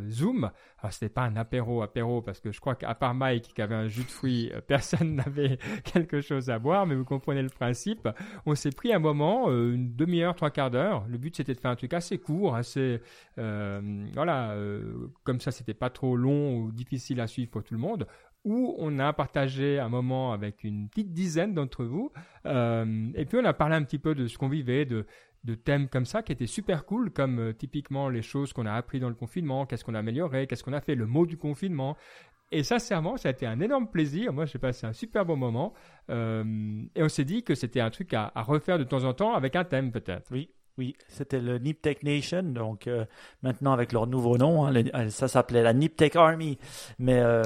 [0.09, 0.51] Zoom
[0.87, 3.75] alors, c'était pas un apéro, apéro, parce que je crois qu'à part Mike qui avait
[3.75, 7.49] un jus de fruits, euh, personne n'avait quelque chose à boire, mais vous comprenez le
[7.49, 8.09] principe.
[8.45, 11.07] On s'est pris un moment, euh, une demi-heure, trois quarts d'heure.
[11.09, 13.01] Le but, c'était de faire un truc assez court, assez,
[13.39, 14.55] euh, voilà,
[15.25, 18.07] comme ça, c'était pas trop long ou difficile à suivre pour tout le monde
[18.47, 22.13] où on a partagé un moment avec une petite dizaine d'entre vous.
[22.45, 25.05] et puis on a parlé un petit peu de ce qu'on vivait, de,
[25.47, 28.73] de thèmes comme ça qui étaient super cool, comme euh, typiquement les choses qu'on a
[28.73, 31.39] appris dans le confinement, qu'est-ce qu'on a amélioré, qu'est-ce qu'on a fait, le mot du
[31.39, 31.97] confinement.
[32.53, 34.33] Et sincèrement, ça a été un énorme plaisir.
[34.33, 35.73] Moi, j'ai passé un super bon moment.
[36.11, 36.45] Euh,
[36.95, 39.35] et on s'est dit que c'était un truc à, à, refaire de temps en temps
[39.35, 40.31] avec un thème peut-être.
[40.31, 43.07] Oui, oui, c'était le Niptech Nation, donc euh,
[43.43, 46.59] maintenant avec leur nouveau nom, hein, euh, ça s'appelait la Niptech Army,
[46.99, 47.43] mais euh,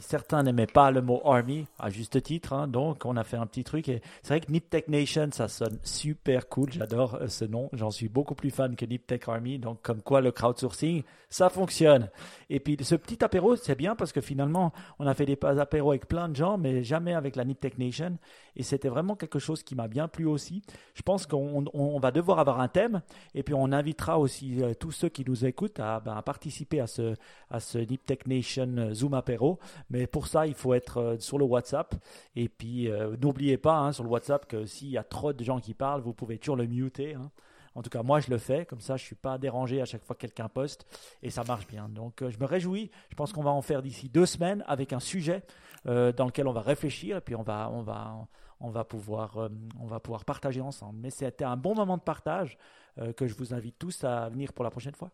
[0.00, 3.46] certains n'aimaient pas le mot Army, à juste titre, hein, donc on a fait un
[3.46, 7.68] petit truc, et c'est vrai que Niptech Nation, ça sonne super cool, j'adore ce nom,
[7.72, 12.08] j'en suis beaucoup plus fan que Niptech Army, donc comme quoi le crowdsourcing, ça fonctionne.
[12.50, 15.90] Et puis ce petit apéro, c'est bien parce que finalement, on a fait des apéros
[15.90, 18.18] avec plein de gens, mais jamais avec la Niptech Nation,
[18.56, 20.62] et c'était vraiment quelque chose qui m'a bien plu aussi.
[20.94, 23.02] Je pense qu'on va devoir avoir un thème
[23.34, 26.86] et puis on invitera aussi euh, tous ceux qui nous écoutent à, ben, participer à
[26.86, 27.14] ce,
[27.50, 29.58] à ce Nip Tech Nation euh, Zoom apéro.
[29.90, 31.94] Mais pour ça, il faut être euh, sur le WhatsApp.
[32.34, 32.88] Et puis
[33.20, 36.00] n'oubliez pas hein, sur le WhatsApp que s'il y a trop de gens qui parlent,
[36.00, 37.14] vous pouvez toujours le muter.
[37.14, 37.30] Hein.
[37.74, 38.64] En tout cas, moi, je le fais.
[38.64, 40.86] Comme ça, je ne suis pas dérangé à chaque fois que quelqu'un poste.
[41.22, 41.88] Et ça marche bien.
[41.88, 42.90] Donc, je me réjouis.
[43.10, 45.42] Je pense qu'on va en faire d'ici deux semaines avec un sujet
[45.84, 47.18] dans lequel on va réfléchir.
[47.18, 48.26] Et puis, on va, on va,
[48.60, 49.48] on va pouvoir, euh,
[49.80, 50.98] on va pouvoir partager ensemble.
[51.00, 52.58] Mais c'était un bon moment de partage
[52.98, 55.10] euh, que je vous invite tous à venir pour la prochaine fois.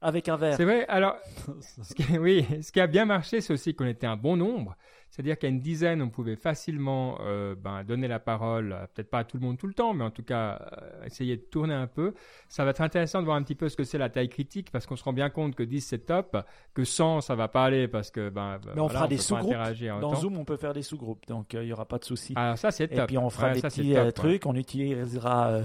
[0.00, 0.56] Avec un verre.
[0.56, 0.84] C'est vrai.
[0.88, 1.16] Alors,
[2.18, 4.76] oui, ce qui a bien marché, c'est aussi qu'on était un bon nombre.
[5.12, 9.24] C'est-à-dire qu'à une dizaine, on pouvait facilement euh, ben, donner la parole, peut-être pas à
[9.24, 11.86] tout le monde tout le temps, mais en tout cas euh, essayer de tourner un
[11.86, 12.14] peu.
[12.48, 14.70] Ça va être intéressant de voir un petit peu ce que c'est la taille critique,
[14.70, 16.38] parce qu'on se rend bien compte que 10 c'est top,
[16.72, 19.54] que 100 ça va pas aller, parce que ben, mais on fera des sous-groupes.
[20.00, 22.32] Dans Zoom, on peut faire des sous-groupes, donc euh, il y aura pas de souci.
[22.34, 23.00] Alors ça c'est top.
[23.00, 25.60] Et puis on fera des petits trucs, on utilisera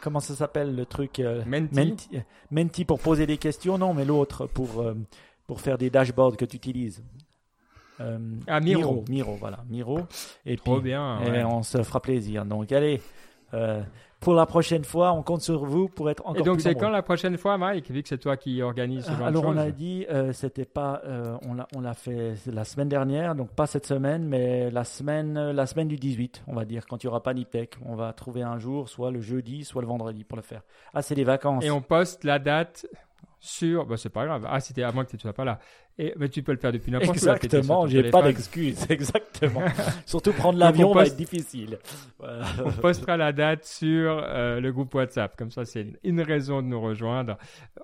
[0.00, 2.22] comment ça s'appelle le truc Menti.
[2.52, 2.84] Menti.
[2.84, 4.84] pour poser des questions, non, mais l'autre pour
[5.48, 7.02] pour faire des dashboards que tu utilises.
[8.00, 9.04] Euh, ah, Miro.
[9.08, 9.36] Miro.
[9.36, 9.58] voilà.
[9.68, 10.00] Miro.
[10.44, 11.20] Et Trop bien.
[11.22, 12.44] Et on se fera plaisir.
[12.44, 13.00] Donc, allez.
[13.54, 13.82] Euh,
[14.18, 16.74] pour la prochaine fois, on compte sur vous pour être encore plus Et donc, c'est
[16.74, 19.70] quand la prochaine fois, Mike, vu que c'est toi qui organise ce Alors, on a
[19.70, 21.02] dit, euh, c'était pas,
[21.44, 25.86] on l'a fait la semaine dernière, donc pas cette semaine, mais la semaine, la semaine
[25.86, 27.76] du 18, on va dire, quand il n'y aura pas Niptech.
[27.84, 30.62] On va trouver un jour, soit le jeudi, soit le vendredi pour le faire.
[30.94, 31.64] Ah, c'est les vacances.
[31.64, 32.86] Et on poste la date
[33.38, 33.86] sur.
[33.86, 34.46] Bah, c'est pas grave.
[34.48, 35.58] Ah, c'était à moins que tu ne sois pas là.
[35.98, 37.14] Et, mais tu peux le faire depuis n'importe où.
[37.14, 38.84] Exactement, j'ai pas d'excuse.
[38.90, 39.62] Exactement.
[40.06, 41.78] Surtout prendre l'avion va être difficile.
[42.20, 45.36] On postera la date sur euh, le groupe WhatsApp.
[45.36, 47.38] Comme ça, c'est une, raison de nous rejoindre.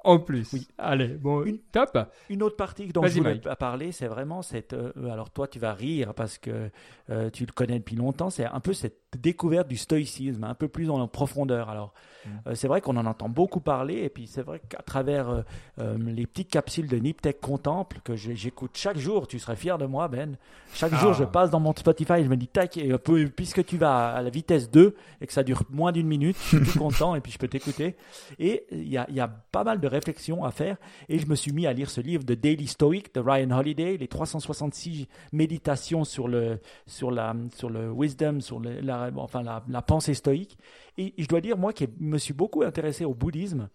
[0.05, 0.53] En plus.
[0.53, 0.69] Oui.
[0.77, 1.99] Allez, bon, une, top.
[2.29, 4.75] Une autre partie dont je voulais parler, c'est vraiment cette.
[4.75, 6.71] Euh, alors, toi, tu vas rire parce que
[7.09, 8.29] euh, tu le connais depuis longtemps.
[8.29, 11.71] C'est un peu cette découverte du stoïcisme, un peu plus en profondeur.
[11.71, 11.95] Alors,
[12.27, 12.55] mm.
[12.55, 14.03] c'est vrai qu'on en entend beaucoup parler.
[14.03, 15.45] Et puis, c'est vrai qu'à travers
[15.79, 19.27] les petites capsules de Niptech Contemple que j'écoute chaque jour.
[19.27, 20.37] Tu serais fier de moi, Ben.
[20.75, 21.27] Chaque jour, je ah.
[21.27, 22.93] passe dans mon Spotify et je me dis, tac, et
[23.37, 26.59] puisque tu vas à la vitesse 2 et que ça dure moins d'une minute, je
[26.59, 27.97] suis tout content et puis je peux t'écouter.
[28.39, 30.77] Et il y a, y a, pas mal de réflexions à faire.
[31.09, 33.97] Et je me suis mis à lire ce livre de Daily Stoic de Ryan Holiday,
[33.99, 39.83] les 366 méditations sur le, sur la, sur le wisdom, sur la, enfin la, la,
[39.83, 40.57] pensée stoïque.
[40.99, 43.69] Et je dois dire, moi qui me suis beaucoup intéressé au bouddhisme,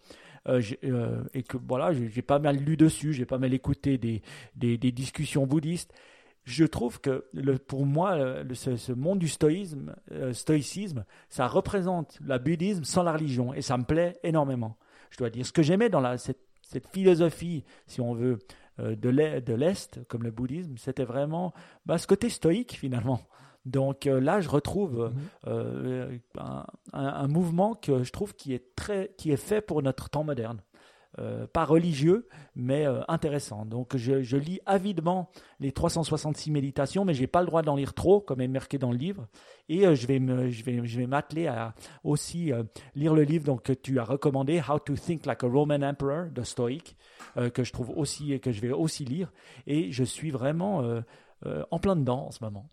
[0.48, 4.22] euh, euh, et que voilà, j'ai pas mal lu dessus, j'ai pas mal écouté des,
[4.54, 5.92] des, discussions bouddhistes.
[6.44, 7.26] Je trouve que
[7.66, 8.16] pour moi,
[8.54, 13.76] ce, monde du stoïsme, euh, stoïcisme, ça représente le bouddhisme sans la religion, et ça
[13.76, 14.78] me plaît énormément.
[15.10, 18.38] Je dois dire, ce que j'aimais dans la, cette, cette philosophie, si on veut,
[18.78, 21.52] de l'Est, comme le bouddhisme, c'était vraiment
[21.84, 23.20] bah, ce côté stoïque finalement.
[23.68, 25.22] Donc euh, là, je retrouve mhm.
[25.46, 26.18] euh,
[26.92, 30.62] un, mouvement que je trouve qui est, très, qui est fait pour notre temps moderne.
[31.18, 33.64] Euh, pas religieux, mais intéressant.
[33.66, 38.20] Donc je, lis avidement les 366 méditations, mais j'ai pas le droit d'en lire trop,
[38.20, 39.26] comme est marqué dans le livre.
[39.68, 42.52] Et je vais me, je vais, je vais m'atteler à aussi
[42.94, 46.26] lire le livre donc, que tu as recommandé, How to Think Like a Roman Emperor
[46.30, 46.94] de Stoic,
[47.52, 49.32] que je trouve aussi que je vais aussi lire.
[49.66, 50.84] Et je suis vraiment
[51.42, 52.68] en plein dedans en ce moment.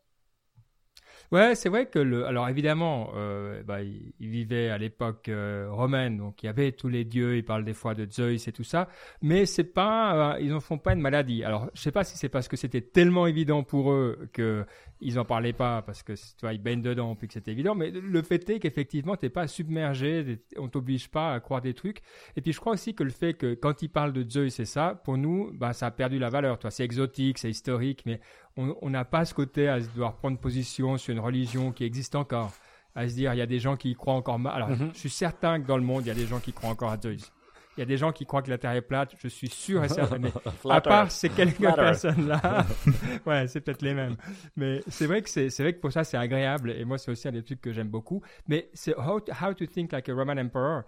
[1.32, 2.26] Ouais, c'est vrai que le.
[2.26, 7.04] Alors évidemment, euh, bah, il, à l'époque euh, romaine, donc il y avait tous les
[7.04, 7.38] dieux.
[7.38, 8.88] Il parle des fois de Zeus et tout ça,
[9.22, 10.36] mais c'est pas.
[10.36, 11.44] Euh, ils en font pas une maladie.
[11.44, 14.66] Alors je sais pas si c'est parce que c'était tellement évident pour eux que
[15.02, 17.76] ils en parlaient pas parce que tu vois ils baignent dedans puis que c'était évident.
[17.76, 22.02] Mais le fait est qu'effectivement t'es pas submergé, on t'oblige pas à croire des trucs.
[22.36, 24.66] Et puis je crois aussi que le fait que quand ils parlent de Zeus c'est
[24.66, 26.60] ça, pour nous, bah ça a perdu la valeur.
[26.60, 28.20] Toi, c'est exotique, c'est historique, mais
[28.58, 32.54] on n'a pas ce côté à devoir prendre position sur une religion qui existe encore,
[32.96, 34.40] à se dire il y a des gens qui y croient encore.
[34.48, 34.92] Alors, mhm.
[34.94, 36.92] je suis certain que dans le monde, il y a des gens qui croient encore
[36.92, 37.32] à Zeus.
[37.78, 39.84] Il y a des gens qui croient que la Terre est plate, je suis sûr
[39.84, 40.20] et certain.
[40.70, 42.66] À part ces quelques personnes-là,
[43.26, 44.16] ouais, c'est peut-être les mêmes.
[44.56, 47.28] Mais c'est vrai que c'est, vrai que pour ça c'est agréable et moi c'est aussi
[47.28, 48.22] un des trucs que j'aime beaucoup.
[48.48, 50.84] Mais c'est How, to Think Like a Roman Emperor.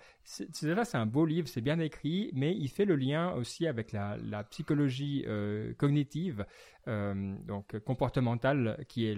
[0.62, 3.94] Là c'est un beau livre, c'est bien écrit, mais il fait le lien aussi avec
[3.94, 6.46] la, la psychologie euh, cognitive
[6.88, 9.18] euh, donc comportementale, qui est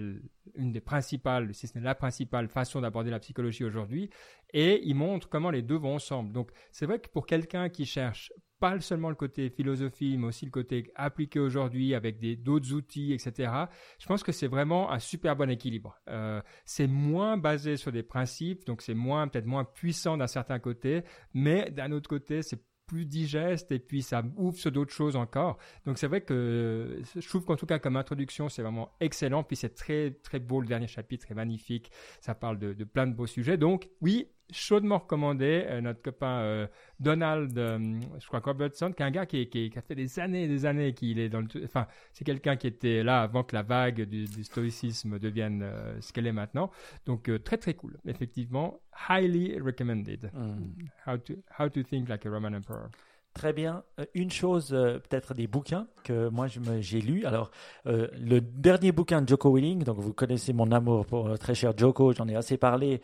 [0.54, 4.08] une des principales, si ce n'est la principale façon d'aborder la psychologie aujourd'hui,
[4.52, 6.32] et il montre comment les deux vont ensemble.
[6.32, 10.44] Donc c'est vrai que pour quelqu'un qui cherche pas seulement le côté philosophie, mais aussi
[10.44, 13.52] le côté appliqué aujourd'hui avec d'autres outils, etc.
[13.98, 15.98] Je pense que c'est vraiment un super bon équilibre.
[16.08, 20.58] Euh, c'est moins basé sur des principes, donc c'est moins peut-être moins puissant d'un certain
[20.58, 21.02] côté,
[21.32, 25.58] mais d'un autre côté, c'est plus digeste et puis ça ouvre sur d'autres choses encore.
[25.86, 29.44] Donc c'est vrai que je trouve qu'en tout cas comme introduction c'est vraiment excellent.
[29.44, 31.92] Puis c'est très très beau le dernier chapitre, est magnifique.
[32.20, 33.56] Ça parle de plein de beaux sujets.
[33.56, 35.64] Donc oui, chaudement recommandé.
[35.66, 36.66] Euh, notre copain euh,
[36.98, 37.78] Donald, euh,
[38.18, 40.66] je crois Robertson, qui est un gars qui, qui, a fait des années et des
[40.66, 41.48] années qu'il est dans le.
[41.64, 45.64] Enfin, c'est quelqu'un qui était là avant que la vague du, stoïcisme devienne
[46.00, 46.70] ce qu'elle est maintenant.
[47.06, 47.96] Donc très très cool.
[48.06, 50.30] Effectivement, highly recommended.
[50.32, 50.72] Hmm.
[51.06, 52.90] How to how to think like a Roman emperor.
[53.32, 53.84] Très bien.
[54.00, 57.24] Euh, une chose, euh, peut-être des bouquins que moi j'ai lu.
[57.26, 57.52] Alors,
[57.86, 61.72] euh, le dernier bouquin de Joko Willing, donc vous connaissez mon amour pour très cher
[61.76, 63.00] Joko, j'en ai assez parlé,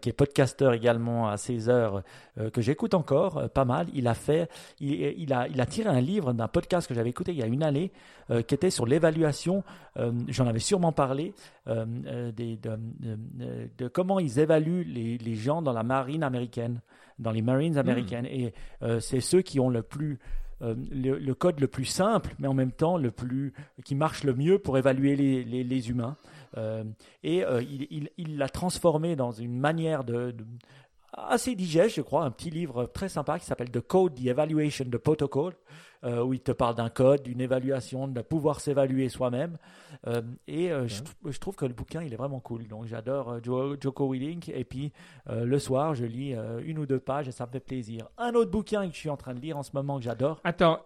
[0.00, 2.02] qui est podcasteur également à 16 heures,
[2.52, 3.86] que j'écoute encore pas mal.
[3.94, 4.50] Il a fait,
[4.80, 7.46] il, a, il a tiré un livre d'un podcast que j'avais écouté il y a
[7.46, 7.92] une année,
[8.28, 9.62] qui était sur l'évaluation.
[10.28, 11.34] j'en avais sûrement parlé
[11.66, 12.78] des, de,
[13.78, 16.80] de, comment ils évaluent les gens dans la marine américaine
[17.20, 18.24] dans les Marines américaines.
[18.24, 18.40] Hmm.
[18.40, 18.52] Et
[18.82, 20.18] euh, c'est ceux qui ont le plus
[20.62, 23.54] euh, le, code le plus simple, mais en même temps le plus
[23.84, 26.16] qui marche le mieux pour évaluer les, les, humains.
[26.58, 26.84] Euh,
[27.22, 27.44] et
[28.18, 30.34] il l'a transformé dans une manière de,
[31.28, 34.84] assez digeste, je crois, un petit livre très sympa qui s'appelle The Code, The Evaluation,
[34.84, 35.54] The Protocol,
[36.02, 39.58] euh, où il te parle d'un code, d'une évaluation, de pouvoir s'évaluer soi-même.
[40.06, 42.66] Euh, et euh, je, trouve que le bouquin, il est vraiment cool.
[42.68, 44.48] Donc j'adore Joko Willink.
[44.48, 44.92] Et puis
[45.28, 48.08] le soir, je lis une ou deux pages et ça me fait plaisir.
[48.16, 50.40] Un autre bouquin que je suis en train de lire en ce moment que j'adore.
[50.44, 50.80] Attends,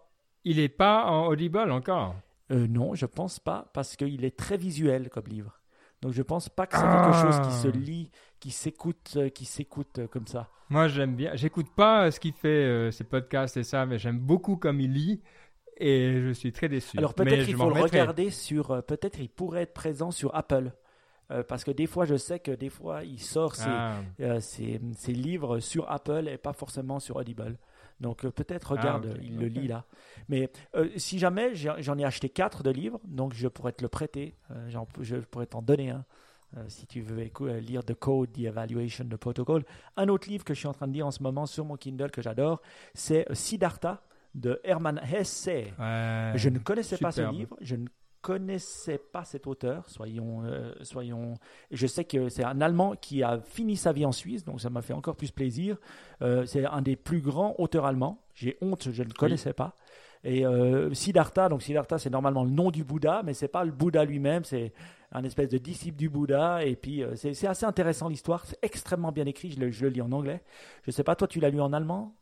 [0.44, 2.16] il n'est pas en Audible encore?
[2.50, 5.60] Non, je pense pas, parce qu'il est très visuel comme livre.
[6.02, 7.70] Donc je pense pas que c'est quelque chose qui se ah.
[7.70, 8.10] lit,
[8.44, 10.50] qui s'écoute, euh, qui s'écoute euh, comme ça.
[10.68, 11.34] Moi j'aime bien.
[11.34, 14.92] J'écoute pas euh, ce qu'il fait, ses podcasts et ça, mais j'aime beaucoup comme il
[14.92, 15.22] lit.
[15.78, 16.98] Et je suis très déçu.
[16.98, 18.82] Alors peut-être il faut le regarder sur.
[18.84, 20.72] peut-être il pourrait être présent sur Apple.
[21.48, 24.40] parce que des fois, je sais que des fois, il sort ses, ah.
[24.40, 27.56] ses, livres sur Apple et pas forcément sur Audible.
[28.00, 29.84] Donc peut-être ah, regarde, il le lit là.
[30.28, 33.88] Mais euh, si jamais, j'en ai acheté quatre de livres, donc je pourrais te le
[33.88, 34.36] prêter.
[34.50, 34.70] Euh,
[35.00, 36.04] je pourrais t'en donner un.
[36.56, 39.64] Euh, si tu veux lire The Code, The Evaluation, The Protocol.
[39.96, 41.76] Un autre livre que je suis en train de lire en ce moment sur mon
[41.76, 42.60] Kindle que j'adore,
[42.94, 44.02] c'est Siddhartha
[44.34, 45.48] de Hermann Hesse.
[45.48, 47.86] je ne connaissais pas ce livre, je ne
[48.24, 51.34] connaissais pas cet auteur, soyons, euh, soyons.
[51.70, 54.70] Je sais que c'est un Allemand qui a fini sa vie en Suisse, donc ça
[54.70, 55.76] m'a fait encore plus plaisir.
[56.22, 58.24] Euh, c'est un des plus grands auteurs allemands.
[58.34, 59.76] J'ai honte, je ne connaissais pas.
[60.24, 63.72] Et euh, Siddhartha, donc Siddhartha, c'est normalement le nom du Bouddha, mais c'est pas le
[63.72, 64.72] Bouddha lui-même, c'est
[65.12, 66.64] un espèce de disciple du Bouddha.
[66.64, 69.50] Et puis c'est assez intéressant l'histoire, c'est extrêmement bien écrit.
[69.50, 70.42] Je le, je le, lis en anglais.
[70.84, 72.14] Je sais pas, toi, tu l'as lu en allemand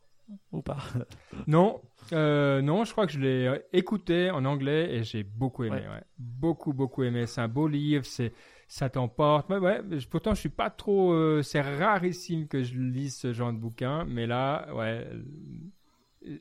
[0.50, 0.78] ou pas?
[1.46, 1.80] Non,
[2.12, 5.82] euh, non, je crois que je l'ai écouté en anglais et j'ai beaucoup aimé.
[6.18, 7.26] Beaucoup, beaucoup aimé.
[7.26, 8.32] C'est un beau livre, c'est
[8.68, 9.50] ça t'emporte.
[9.50, 9.80] Ouais, ouais,
[10.10, 11.12] pourtant, je suis pas trop.
[11.12, 15.06] Euh, c'est rarissime que je lise ce genre de bouquin, mais là, ouais.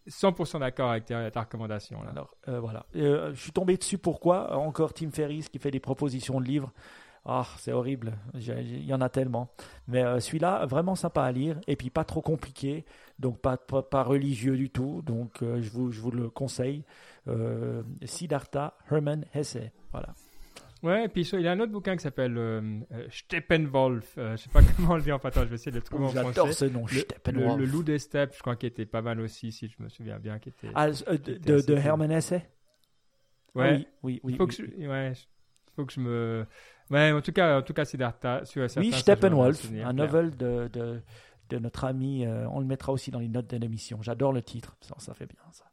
[0.07, 2.01] 100% d'accord avec ta, recommandation.
[2.09, 2.85] Alors, euh, voilà.
[2.93, 4.57] je suis tombé dessus pourquoi?
[4.57, 6.71] Encore Tim Ferriss qui fait des propositions de livres.
[7.25, 8.17] Ah, c'est horrible.
[8.33, 9.51] Il y en a tellement.
[9.87, 11.59] Mais euh, celui-là, vraiment sympa à lire.
[11.67, 12.85] Et puis pas trop compliqué.
[13.19, 15.03] Donc pas, pas, religieux du tout.
[15.05, 16.83] Donc euh, je, vous, je vous le conseille.
[17.27, 19.57] Euh, Siddhartha Hermann Hesse.
[19.91, 20.15] Voilà.
[20.83, 24.13] Ouais, et puis il y a un autre bouquin qui s'appelle Steppenwolf.
[24.15, 26.05] je sais pas comment on le dit en attends, je vais essayer de le trouver
[26.05, 26.27] en français.
[26.27, 27.59] J'adore ce nom, Steppenwolf.
[27.59, 30.19] Le, loup des steppes, je crois qu'il était pas mal aussi, si je me souviens
[30.19, 30.39] bien.
[30.39, 32.33] Qui était, ah, de, de, Hermann Hesse?
[33.53, 33.73] Ouais.
[33.73, 34.35] oui, oui, oui.
[34.37, 35.13] Faut que je, ouais,
[35.75, 36.45] faut que je me.
[36.89, 38.43] Ouais, en tout cas, en tout cas, Siddhartha.
[38.77, 41.01] oui, Steppenwolf, un novel de, de,
[41.49, 42.25] de, notre ami.
[42.25, 44.01] Euh, on le mettra aussi dans les notes de l'émission.
[44.01, 44.75] J'adore le titre.
[44.81, 45.70] Ça, ça fait bien ça.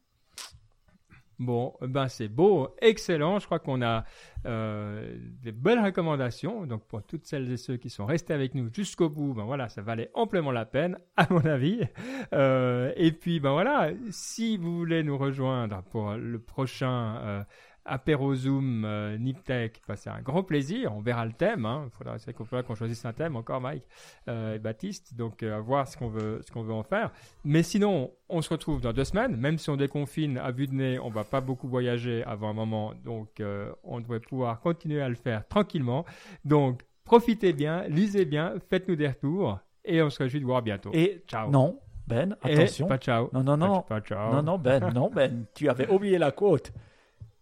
[1.39, 3.39] Bon, ben c'est beau, excellent.
[3.39, 4.03] Je crois qu'on a
[4.45, 6.65] euh, des belles recommandations.
[6.65, 9.69] Donc pour toutes celles et ceux qui sont restés avec nous jusqu'au bout, ben voilà,
[9.69, 11.81] ça valait amplement la peine, à mon avis.
[12.33, 17.43] Euh, et puis ben voilà, si vous voulez nous rejoindre pour le prochain euh,
[17.89, 20.95] apéro Zoom euh, Niptech, bah, c'est un grand plaisir.
[20.95, 21.65] On verra le thème.
[21.65, 21.89] Hein.
[21.89, 23.83] Il faudra, qu'on choisisse un thème encore, Mike?
[24.27, 25.15] Euh, et Baptiste.
[25.15, 27.11] Donc, euh, à voir ce qu'on veut, ce qu'on veut en faire.
[27.43, 29.35] Mais sinon, on se retrouve dans deux semaines.
[29.35, 32.53] Même si on déconfine à vue de nez, on va pas beaucoup voyager avant un
[32.53, 32.93] moment.
[33.03, 33.41] Donc,
[33.83, 36.05] on devrait pouvoir continuer à le faire tranquillement.
[36.45, 39.59] Donc, profitez bien, lisez bien, faites-nous des retours.
[39.83, 40.91] Et on se réjouit de voir bientôt.
[40.93, 41.49] Et ciao.
[41.49, 42.87] Non, Ben, attention.
[42.87, 43.29] pas ciao.
[43.33, 43.81] Non, non, non.
[43.81, 44.33] Pas, ciao.
[44.33, 45.45] Non, non, Ben, non, Ben.
[45.55, 46.71] Tu avais oublié la quote.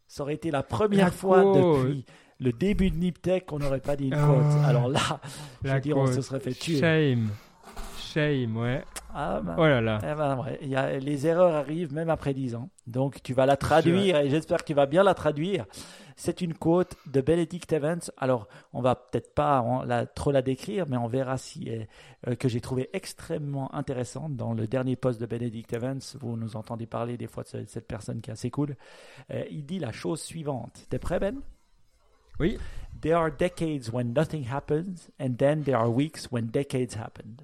[0.07, 2.05] Ça aurait été la première fois depuis
[2.39, 4.45] le début de Niptech qu'on n'aurait pas dit une faute.
[4.63, 4.67] Ah.
[4.67, 5.19] Alors là,
[5.63, 6.79] je veux dire, on se serait fait tuer.
[6.79, 7.29] Shame.
[7.99, 8.83] Shame, ouais.
[9.13, 9.99] Ah ben, oh là là.
[10.03, 10.59] Eh ben, ouais.
[10.63, 12.69] y a, les erreurs arrivent même après 10 ans.
[12.85, 15.65] Donc tu vas la traduire et j'espère que tu vas bien la traduire.
[16.20, 18.01] C'est une quote de Benedict Evans.
[18.18, 22.49] Alors, on va peut-être pas la, trop la décrire, mais on verra si euh, que
[22.49, 26.01] j'ai trouvé extrêmement intéressante dans le dernier post de Benedict Evans.
[26.20, 28.76] Vous nous entendez parler des fois de cette personne qui est assez cool.
[29.30, 30.88] Euh, il dit la chose suivante.
[30.89, 31.39] T'es prêt, Ben?
[32.39, 32.57] Oui.
[32.99, 37.43] There are decades when nothing happens, and then there are weeks when decades happened.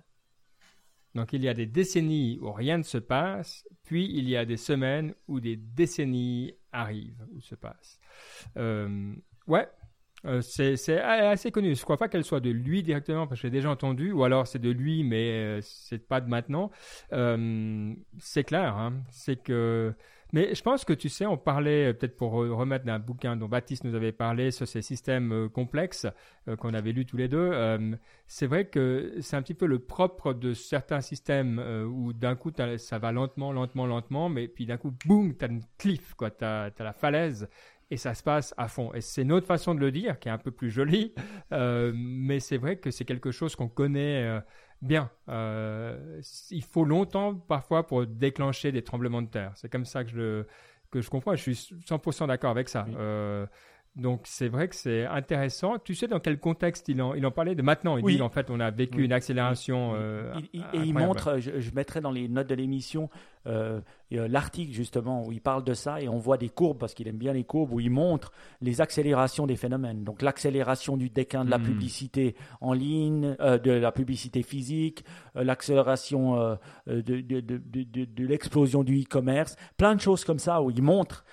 [1.13, 4.45] Donc il y a des décennies où rien ne se passe, puis il y a
[4.45, 7.99] des semaines où des décennies arrivent ou se passent.
[8.57, 9.13] Euh,
[9.47, 9.67] ouais,
[10.25, 11.73] euh, c'est assez connu.
[11.75, 14.23] Je ne crois pas qu'elle soit de lui directement parce que j'ai déjà entendu, ou
[14.23, 16.71] alors c'est de lui, mais euh, c'est pas de maintenant.
[18.19, 19.93] c'est clair, hein, c'est que
[20.33, 23.47] mais je pense que tu sais, on parlait euh, peut-être pour remettre d'un bouquin dont
[23.47, 26.07] Baptiste nous avait parlé sur ces systèmes euh, complexes
[26.47, 27.51] euh, qu'on avait lu tous les deux.
[28.25, 32.51] c'est vrai que c'est un petit peu le propre de certains systèmes où d'un coup
[32.77, 36.31] ça va lentement, lentement, lentement, mais puis d'un coup, boum, tu as une cliff, quoi,
[36.31, 37.47] tu as, la falaise
[37.91, 38.91] et ça se passe à fond.
[38.93, 41.13] Et c'est une autre façon de le dire qui est un peu plus jolie,
[41.51, 44.41] mais c'est vrai que c'est quelque chose qu'on connaît
[44.83, 45.09] bien.
[45.29, 46.21] Euh,
[46.51, 49.51] il faut longtemps parfois pour déclencher des tremblements de terre.
[49.55, 50.43] C'est comme ça que je,
[50.91, 51.35] que je comprends.
[51.35, 52.85] Je suis 100% d'accord avec ça.
[52.95, 53.45] Euh,
[53.95, 55.77] donc c'est vrai que c'est intéressant.
[55.79, 57.55] Tu sais dans quel contexte il en, il en parlait?
[57.55, 59.93] De maintenant Il dit en fait on a vécu une accélération.
[59.95, 63.09] Euh, et il montre, je, je, mettrai dans les notes de l'émission
[63.45, 63.81] euh,
[64.13, 67.07] euh, l'article justement où il parle de ça et on voit des courbes parce qu'il
[67.07, 68.31] aime bien les courbes où il montre
[68.61, 70.03] les accélérations des phénomènes.
[70.03, 71.63] Donc l'accélération du déclin de la hmm.
[71.63, 77.57] publicité en ligne, euh, de la publicité physique, l'accélération de, de, de,
[78.05, 81.25] de l'explosion du e-commerce, plein de choses comme ça où il montre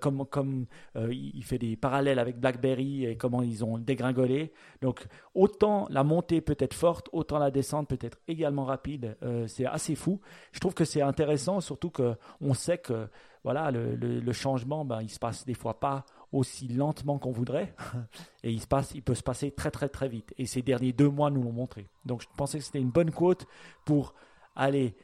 [0.00, 0.66] comme, comme
[1.10, 4.52] il fait des parallèles avec BlackBerry et comment ils ont dégringolé.
[4.80, 9.16] Donc autant la montée peut être forte, autant la descente peut être également rapide.
[9.48, 10.20] c'est assez fou.
[10.52, 13.08] Je trouve que c'est intéressant surtout qu'on sait que
[13.44, 17.74] voilà, le, changement, ben, il se passe des fois pas aussi lentement qu'on voudrait,
[18.42, 20.34] et il, se passe, il peut se passer très très très vite.
[20.36, 21.88] Et ces derniers deux mois nous l'ont montré.
[22.04, 23.46] Donc je pensais que c'était une bonne quote
[23.86, 24.14] pour
[24.54, 24.96] aller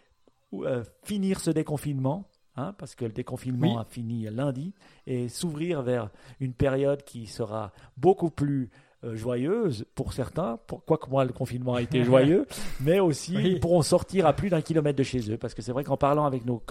[0.52, 4.74] euh, finir ce déconfinement, hein, parce que le déconfinement a fini lundi,
[5.06, 8.70] et s'ouvrir vers une période qui sera beaucoup plus
[9.12, 12.46] joyeuse pour certains, quoi que moi le confinement a été joyeux,
[12.80, 15.36] mais aussi ils pourront sortir à plus d'un kilomètre de chez eux.
[15.36, 16.62] Parce que c'est vrai qu'en parlant avec nos,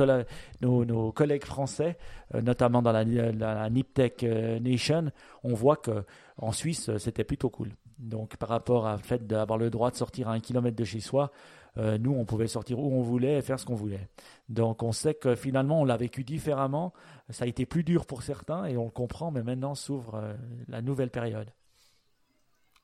[0.86, 1.98] nos, collègues français,
[2.34, 5.12] euh, notamment dans la, la, Niptech euh, Nation,
[5.44, 6.04] on voit que
[6.38, 7.70] en Suisse c'était plutôt cool.
[8.00, 11.00] Donc par rapport au fait d'avoir le droit de sortir à un kilomètre de chez
[11.00, 11.32] soi,
[11.76, 14.08] nous, on pouvait sortir où on voulait et faire ce qu'on voulait.
[14.48, 16.94] Donc on sait que finalement, on l'a vécu différemment.
[17.32, 20.36] Ça a été plus dur pour certains et on le comprend, mais maintenant s'ouvre
[20.68, 21.50] la nouvelle période.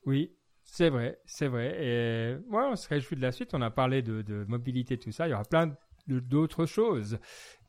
[0.05, 0.31] Oui,
[0.63, 1.75] c'est vrai, c'est vrai.
[1.79, 3.53] Et ouais, on se réjouit de la suite.
[3.53, 5.27] On a parlé de, de mobilité, tout ça.
[5.27, 5.75] Il y aura plein
[6.07, 7.19] d'autres choses.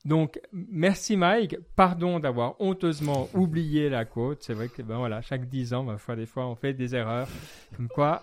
[0.05, 1.57] Donc, merci Mike.
[1.77, 4.43] Pardon d'avoir honteusement oublié la côte.
[4.43, 7.29] C'est vrai que, ben voilà, chaque dix ans, ma des fois, on fait des erreurs.
[7.77, 8.23] Comme quoi,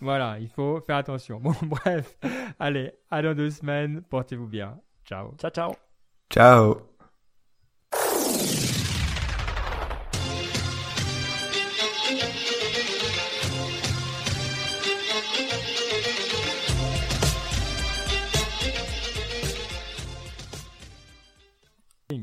[0.00, 1.38] voilà, il faut faire attention.
[1.38, 2.16] Bon, bref.
[2.58, 4.02] Allez, à dans deux semaines.
[4.02, 4.78] Portez-vous bien.
[5.04, 5.34] Ciao.
[5.38, 5.74] Ciao, ciao.
[6.30, 6.91] Ciao.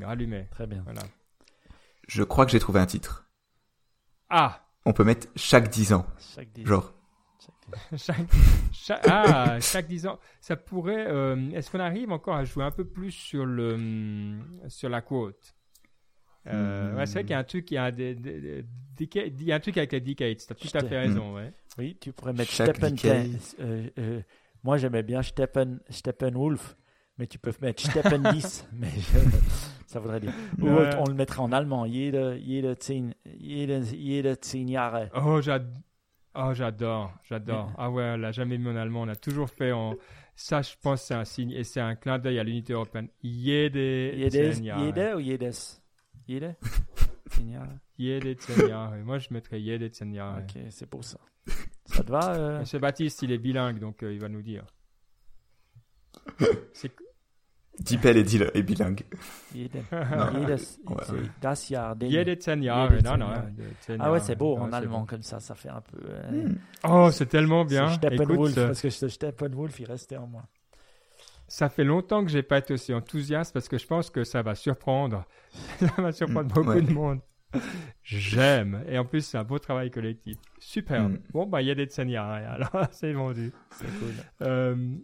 [0.10, 0.48] Allumé.
[0.52, 0.82] Très bien.
[0.84, 1.02] Voilà.
[2.08, 3.30] Je crois que j'ai trouvé un titre.
[4.30, 6.06] Ah On peut mettre chaque 10 ans.
[6.36, 6.94] Chaque 10 Genre.
[7.98, 8.18] chaque,
[8.72, 10.20] chaque, ah, chaque 10 ans.
[10.42, 11.06] Ça pourrait.
[11.08, 15.56] Euh, est-ce qu'on arrive encore à jouer un peu plus sur, le, sur la quote?
[16.48, 18.66] Euh, ouais, c'est vrai qu'il y a un truc, il y a, des, des,
[19.00, 21.36] il y a un truc avec les decades, tu as tout à fait raison.
[21.36, 21.54] Ouais.
[21.78, 22.96] Oui, tu pourrais mettre Steppen.
[23.60, 24.22] Euh, euh,
[24.64, 26.76] moi, j'aimais bien Steppen, Steppenwolf
[27.20, 28.90] mais tu peux mettre Steppen 10, mais
[29.90, 30.34] ça voudrait dire.
[30.62, 31.88] Ou on le mettrait en allemand.
[31.88, 35.10] Jede, jede, zehn, jede, jede zehn Jahre.
[35.16, 35.40] Oh,
[36.36, 37.72] oh j'adore, j'adore.
[37.76, 39.96] Ah ouais, on l'a jamais mis en allemand, on a toujours fait en.
[40.36, 43.10] Ça, je pense, c'est un signe et c'est un clin d'œil à l'unité européenne.
[43.24, 45.54] Jede, Jedes, jede ou jedes
[46.28, 46.56] Jede
[47.98, 51.18] Jede zehn Moi, je mettrais jede zehn Ok, c'est pour ça.
[51.86, 52.60] Ça te va euh...
[52.60, 54.68] Monsieur Baptiste, il est bilingue, donc euh, il va nous dire.
[56.74, 56.92] C'est
[57.80, 59.04] Dipel est, est bilingue.
[61.42, 61.96] Das Jahr.
[61.96, 63.34] non, non.
[64.00, 66.00] Ah ouais, c'est beau en allemand comme ça, ça fait un peu.
[66.06, 66.58] Euh, hmm.
[66.90, 67.90] Oh, c'est tellement bien.
[67.90, 70.44] Steppenwolf, parce que Steppenwolf, il restait en moi.
[71.48, 74.44] Ça fait longtemps que j'ai pas été aussi enthousiaste parce que je pense que ça
[74.44, 75.26] va surprendre.
[75.80, 76.54] ça va surprendre hmm.
[76.54, 77.20] beaucoup de monde.
[78.04, 78.84] J'aime.
[78.88, 80.38] Et en plus, c'est un beau travail collectif.
[80.60, 81.10] Super.
[81.10, 81.18] Hmm.
[81.32, 83.52] Bon, bah, il y a des alors c'est vendu.
[83.72, 84.14] C'est cool.
[84.42, 84.96] Euh,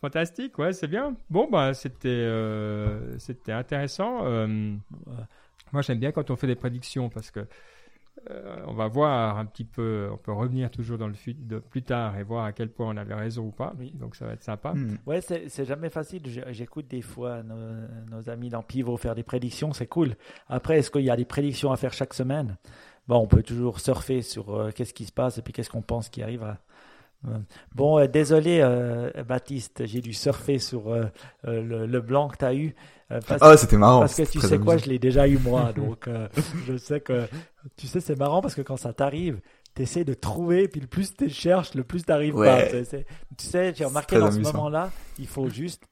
[0.00, 1.16] Fantastique, ouais, c'est bien.
[1.28, 4.24] Bon, bah, c'était, euh, c'était intéressant.
[4.26, 4.76] Euh,
[5.72, 7.40] moi, j'aime bien quand on fait des prédictions parce que
[8.30, 11.82] euh, on va voir un petit peu, on peut revenir toujours dans le de, plus
[11.82, 13.74] tard et voir à quel point on avait raison ou pas.
[13.76, 13.92] Oui.
[13.92, 14.72] Donc, ça va être sympa.
[14.72, 14.98] Hmm.
[15.04, 16.22] Ouais, c'est, jamais facile.
[16.50, 20.14] J'écoute des fois nos, amis dans Pivot faire des prédictions, c'est cool.
[20.48, 22.56] Après, est-ce qu'il y a des prédictions à faire chaque semaine?
[23.08, 26.08] Bon, on peut toujours surfer sur qu'est-ce qui se passe et puis qu'est-ce qu'on pense
[26.08, 26.58] qui arrive à
[27.74, 31.06] Bon, euh, désolé euh, Baptiste, j'ai dû surfer sur euh,
[31.44, 32.74] le, blanc que tu as eu.
[33.40, 34.00] ah, c'était marrant.
[34.00, 35.72] Parce que tu sais quoi, je l'ai déjà eu moi.
[35.76, 36.08] donc,
[36.66, 37.26] je sais que.
[37.76, 39.40] Tu sais, c'est marrant parce que quand ça t'arrive,
[39.74, 42.66] tu essaies de trouver, puis le plus tu cherches, le plus tu n'arrives pas.
[42.66, 42.84] Tu
[43.38, 45.82] sais, j'ai remarqué dans ce moment-là, il faut juste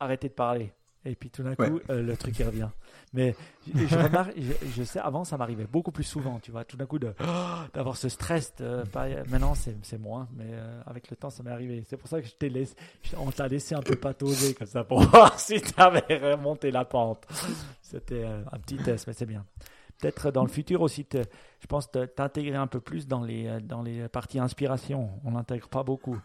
[0.00, 0.72] arrêter de parler.
[1.06, 2.68] Et puis tout d'un coup, le truc il revient.
[3.16, 3.34] Mais
[3.74, 4.32] je, remarque,
[4.76, 6.98] je, sais, avant, ça m'arrivait beaucoup plus souvent, tu vois, tout d'un coup
[7.74, 8.52] d'avoir ce stress.
[9.30, 11.82] maintenant, c'est moins, mais euh, avec le temps, ça m'est arrivé.
[11.88, 12.74] C'est pour ça que je t'ai laissé,
[13.16, 16.84] on t'a laissé un peu patauger comme ça pour voir si tu avais remonté la
[16.84, 17.26] pente.
[17.80, 19.44] C'était euh, un petit test, mais c'est bien.
[19.98, 23.82] Peut-être dans le futur aussi, je pense t'intégrer un peu plus dans les, euh, dans
[23.82, 25.08] les parties inspiration.
[25.24, 26.18] On n'intègre pas beaucoup.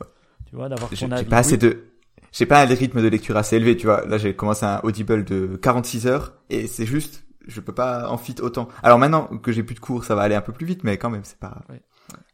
[0.47, 1.29] Tu vois, d'avoir ton avis.
[1.29, 1.90] Pas assez de
[2.31, 4.05] j'ai pas un rythme de lecture assez élevé, tu vois.
[4.05, 8.17] Là, j'ai commencé un Audible de 46 heures et c'est juste, je peux pas en
[8.17, 8.69] fit autant.
[8.83, 10.97] Alors maintenant que j'ai plus de cours, ça va aller un peu plus vite, mais
[10.97, 11.61] quand même, c'est pas.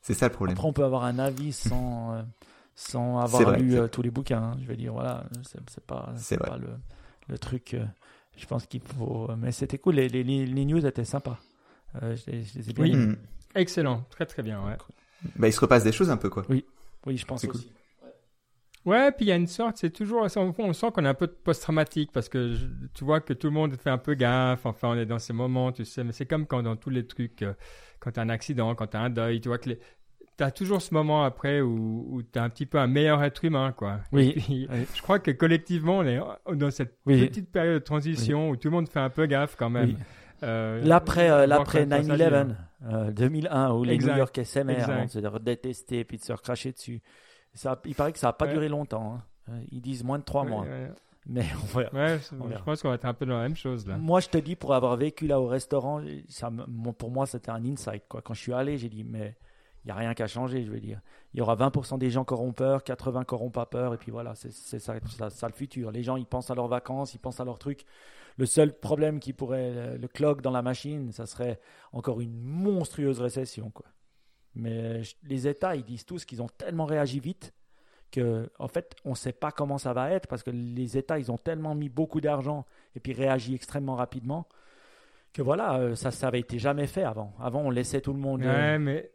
[0.01, 0.55] C'est ça le problème.
[0.55, 2.21] Après, on peut avoir un avis sans euh,
[2.75, 4.41] sans avoir lu euh, tous les bouquins.
[4.41, 4.57] Hein.
[4.61, 5.25] Je vais dire, voilà,
[5.67, 6.69] c'est pas c'est pas le,
[7.27, 7.73] le truc.
[7.73, 7.85] Euh,
[8.37, 9.29] je pense qu'il faut.
[9.37, 9.95] Mais c'était cool.
[9.95, 11.39] Les, les, les, news étaient sympas.
[11.95, 12.83] je, les ai bien.
[12.83, 13.15] Oui,
[13.55, 14.63] excellent, très très bien.
[14.63, 14.77] Ouais.
[15.35, 16.43] Bah, il se repasse des choses un peu, quoi.
[16.49, 16.65] Oui,
[17.07, 17.71] oui, je pense aussi.
[18.87, 21.27] Ouais, puis il y a une sorte, c'est toujours, on sent qu'on est un peu
[21.27, 22.55] post-traumatique parce que
[22.93, 25.33] tu vois que tout le monde fait un peu gaffe, enfin on est dans ces
[25.33, 27.51] moments, tu sais, mais c'est comme quand dans tous les trucs, euh,
[27.99, 29.77] quand tu as un accident, quand tu as un deuil, tu vois que tu
[30.39, 33.43] as toujours ce moment après où, où tu as un petit peu un meilleur être
[33.43, 33.99] humain, quoi.
[34.13, 34.69] Oui.
[34.95, 36.21] Je crois que collectivement, on est
[36.55, 39.69] dans cette petite période de transition où tout le monde fait un peu gaffe quand
[39.69, 39.97] même.
[40.43, 42.55] Euh, l'après euh, l'après 9-11,
[43.11, 47.01] 2001, où les New Yorkais s'aimaient, on se détester puis de se recracher dessus
[47.85, 49.15] il paraît que ça n'a pas duré longtemps.
[49.15, 49.23] Hein.
[49.49, 50.65] Euh, ils disent moins de trois mois.
[51.29, 53.97] Mais on je pense qu'on va être un peu dans la même chose là.
[53.97, 56.49] Moi, je te dis, pour avoir vécu là au restaurant, ça,
[56.97, 58.03] pour moi, c'était un insight.
[58.07, 58.21] Quoi.
[58.21, 59.35] Quand je suis allé, j'ai dit, mais
[59.83, 60.99] Il n'y a rien qu'à changer, je veux dire.
[61.33, 63.97] Il y aura 20% des gens qui auront peur, 80 qui n'auront pas peur, et
[63.97, 64.95] puis voilà, c'est ça,
[65.29, 65.91] ça, le futur.
[65.91, 67.85] Les gens, ils pensent à leurs vacances, ils pensent à leurs trucs.
[68.37, 71.59] Le seul problème qui pourrait le clock dans la machine, ça serait
[71.93, 73.85] encore une monstrueuse récession, quoi.
[74.55, 77.53] Mais les États, ils disent tous qu'ils ont tellement réagi vite
[78.11, 81.19] que, en fait, on ne sait pas comment ça va être parce que les États,
[81.19, 84.47] ils ont tellement mis beaucoup d'argent et puis réagi extrêmement rapidement
[85.33, 87.33] que voilà, euh, ça, ça avait été jamais fait avant.
[87.39, 88.41] Avant, on laissait tout le monde.
[88.41, 89.11] Ouais, euh, mais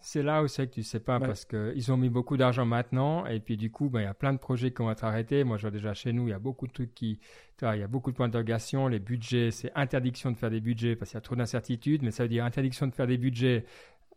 [0.00, 3.26] c'est là où c'est que tu sais pas parce qu'ils ont mis beaucoup d'argent maintenant
[3.26, 5.44] et puis du coup, ben, il y a plein de projets qui vont être arrêtés.
[5.44, 7.18] Moi, je vois déjà chez nous, il y a beaucoup de trucs qui.
[7.60, 8.88] il y a beaucoup de points d'interrogation.
[8.88, 12.10] Les budgets, c'est interdiction de faire des budgets parce qu'il y a trop d'incertitudes, mais
[12.10, 13.64] ça veut dire interdiction de faire des budgets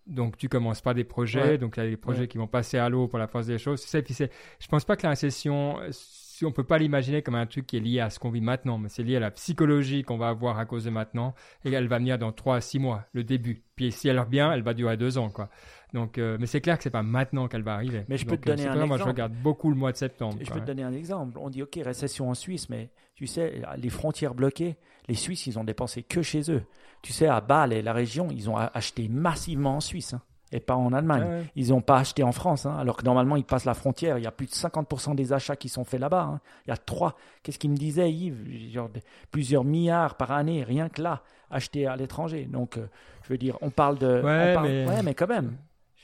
[0.08, 2.78] donc tu commences pas des projets, donc il y a des projets qui vont passer
[2.78, 3.82] à l'eau pour la force des choses.
[3.82, 7.68] C'est, je pense pas que la récession, si on peut pas l'imaginer comme un truc
[7.68, 10.18] qui est lié à ce qu'on vit maintenant, mais c'est lié à la psychologie qu'on
[10.18, 11.34] va avoir à cause de maintenant,
[11.64, 13.64] et elle va venir dans trois à six mois, le début.
[13.76, 15.50] Puis si elle revient, elle va durer deux ans, quoi.
[15.94, 18.04] Donc, euh, mais c'est clair que c'est pas maintenant qu'elle va arriver.
[18.10, 18.88] Mais je peux te donner euh, un exemple.
[18.88, 20.38] Moi, je regarde beaucoup le mois de septembre.
[20.42, 21.38] Je peux te donner un exemple.
[21.40, 24.76] On dit ok récession en Suisse, mais tu sais les frontières bloquées,
[25.08, 26.64] les Suisses ils ont dépensé que chez eux.
[27.02, 30.14] Tu sais à Bâle et la région, ils ont acheté massivement en Suisse.
[30.14, 30.22] Hein
[30.52, 31.46] et pas en Allemagne.
[31.56, 34.18] Ils n'ont pas acheté en France, hein, alors que normalement ils passent la frontière.
[34.18, 36.24] Il y a plus de 50% des achats qui sont faits là-bas.
[36.24, 36.40] Hein.
[36.66, 37.16] Il y a trois.
[37.44, 38.72] Qu'est-ce qu'il me disait Yves?
[38.72, 38.90] Genre,
[39.32, 42.46] Plusieurs milliards par année, rien que là, achetés à l'étranger.
[42.46, 42.88] Donc, euh,
[43.24, 44.22] je veux dire, on parle de.
[44.22, 44.88] Ouais, mais...
[44.88, 45.58] ouais mais quand même.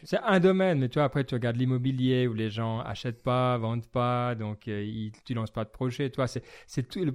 [0.04, 3.58] C'est un domaine, mais tu vois, après, tu regardes l'immobilier où les gens achètent pas,
[3.58, 6.10] vendent pas, donc euh, ils, tu lances pas de projet.
[6.10, 7.06] Toi, c'est, c'est tout,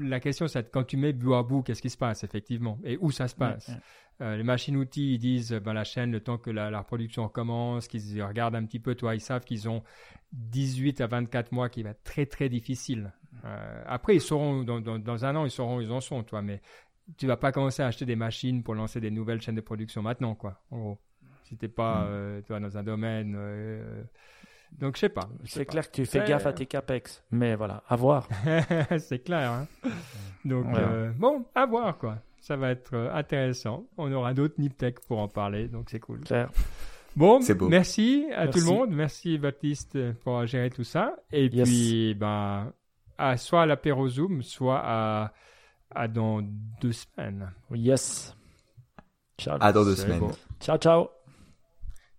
[0.00, 2.98] la question, c'est quand tu mets bout à bout, qu'est-ce qui se passe, effectivement, et
[3.00, 3.70] où ça se passe?
[4.20, 7.86] Euh, les machines-outils, ils disent, ben, la chaîne, le temps que la, la production recommence,
[7.86, 9.82] qu'ils regardent un petit peu, toi, ils savent qu'ils ont
[10.32, 13.12] 18 à 24 mois qui va être très, très difficile.
[13.44, 16.24] Euh, après, ils sauront, dans, dans, dans, un an, ils sauront où ils en sont,
[16.24, 16.60] toi, mais
[17.16, 20.02] tu vas pas commencer à acheter des machines pour lancer des nouvelles chaînes de production
[20.02, 20.98] maintenant, quoi, en gros
[21.44, 22.06] si t'es pas mm.
[22.08, 23.34] euh, toi, dans un domaine.
[24.72, 25.28] Donc je sais pas.
[25.44, 28.28] C'est clair que tu fais gaffe à tes capex, mais voilà, à voir.
[28.98, 29.50] c'est clair.
[29.50, 29.66] Hein
[30.44, 32.18] donc euh, bon, à voir quoi.
[32.48, 33.84] Ça va être intéressant.
[33.98, 36.20] On aura d'autres Niptech pour en parler, donc c'est cool.
[36.20, 36.48] Clair.
[37.14, 38.88] Bon, merci à tout le monde.
[38.90, 41.14] Merci Baptiste pour gérer tout ça.
[41.30, 42.72] Et puis, ben,
[43.18, 45.34] à, soit à l'apéro Zoom, soit à,
[45.90, 46.40] à dans
[46.80, 47.52] deux semaines.
[47.70, 48.34] Yes.
[49.36, 49.58] Ciao.
[49.60, 50.30] À dans deux semaines.
[50.58, 51.10] Ciao, ciao.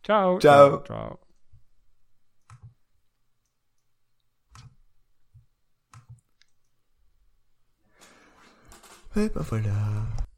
[0.04, 0.40] Ciao.
[0.40, 0.84] Ciao.
[0.84, 1.29] Ciao.
[9.20, 10.29] Et ben voilà.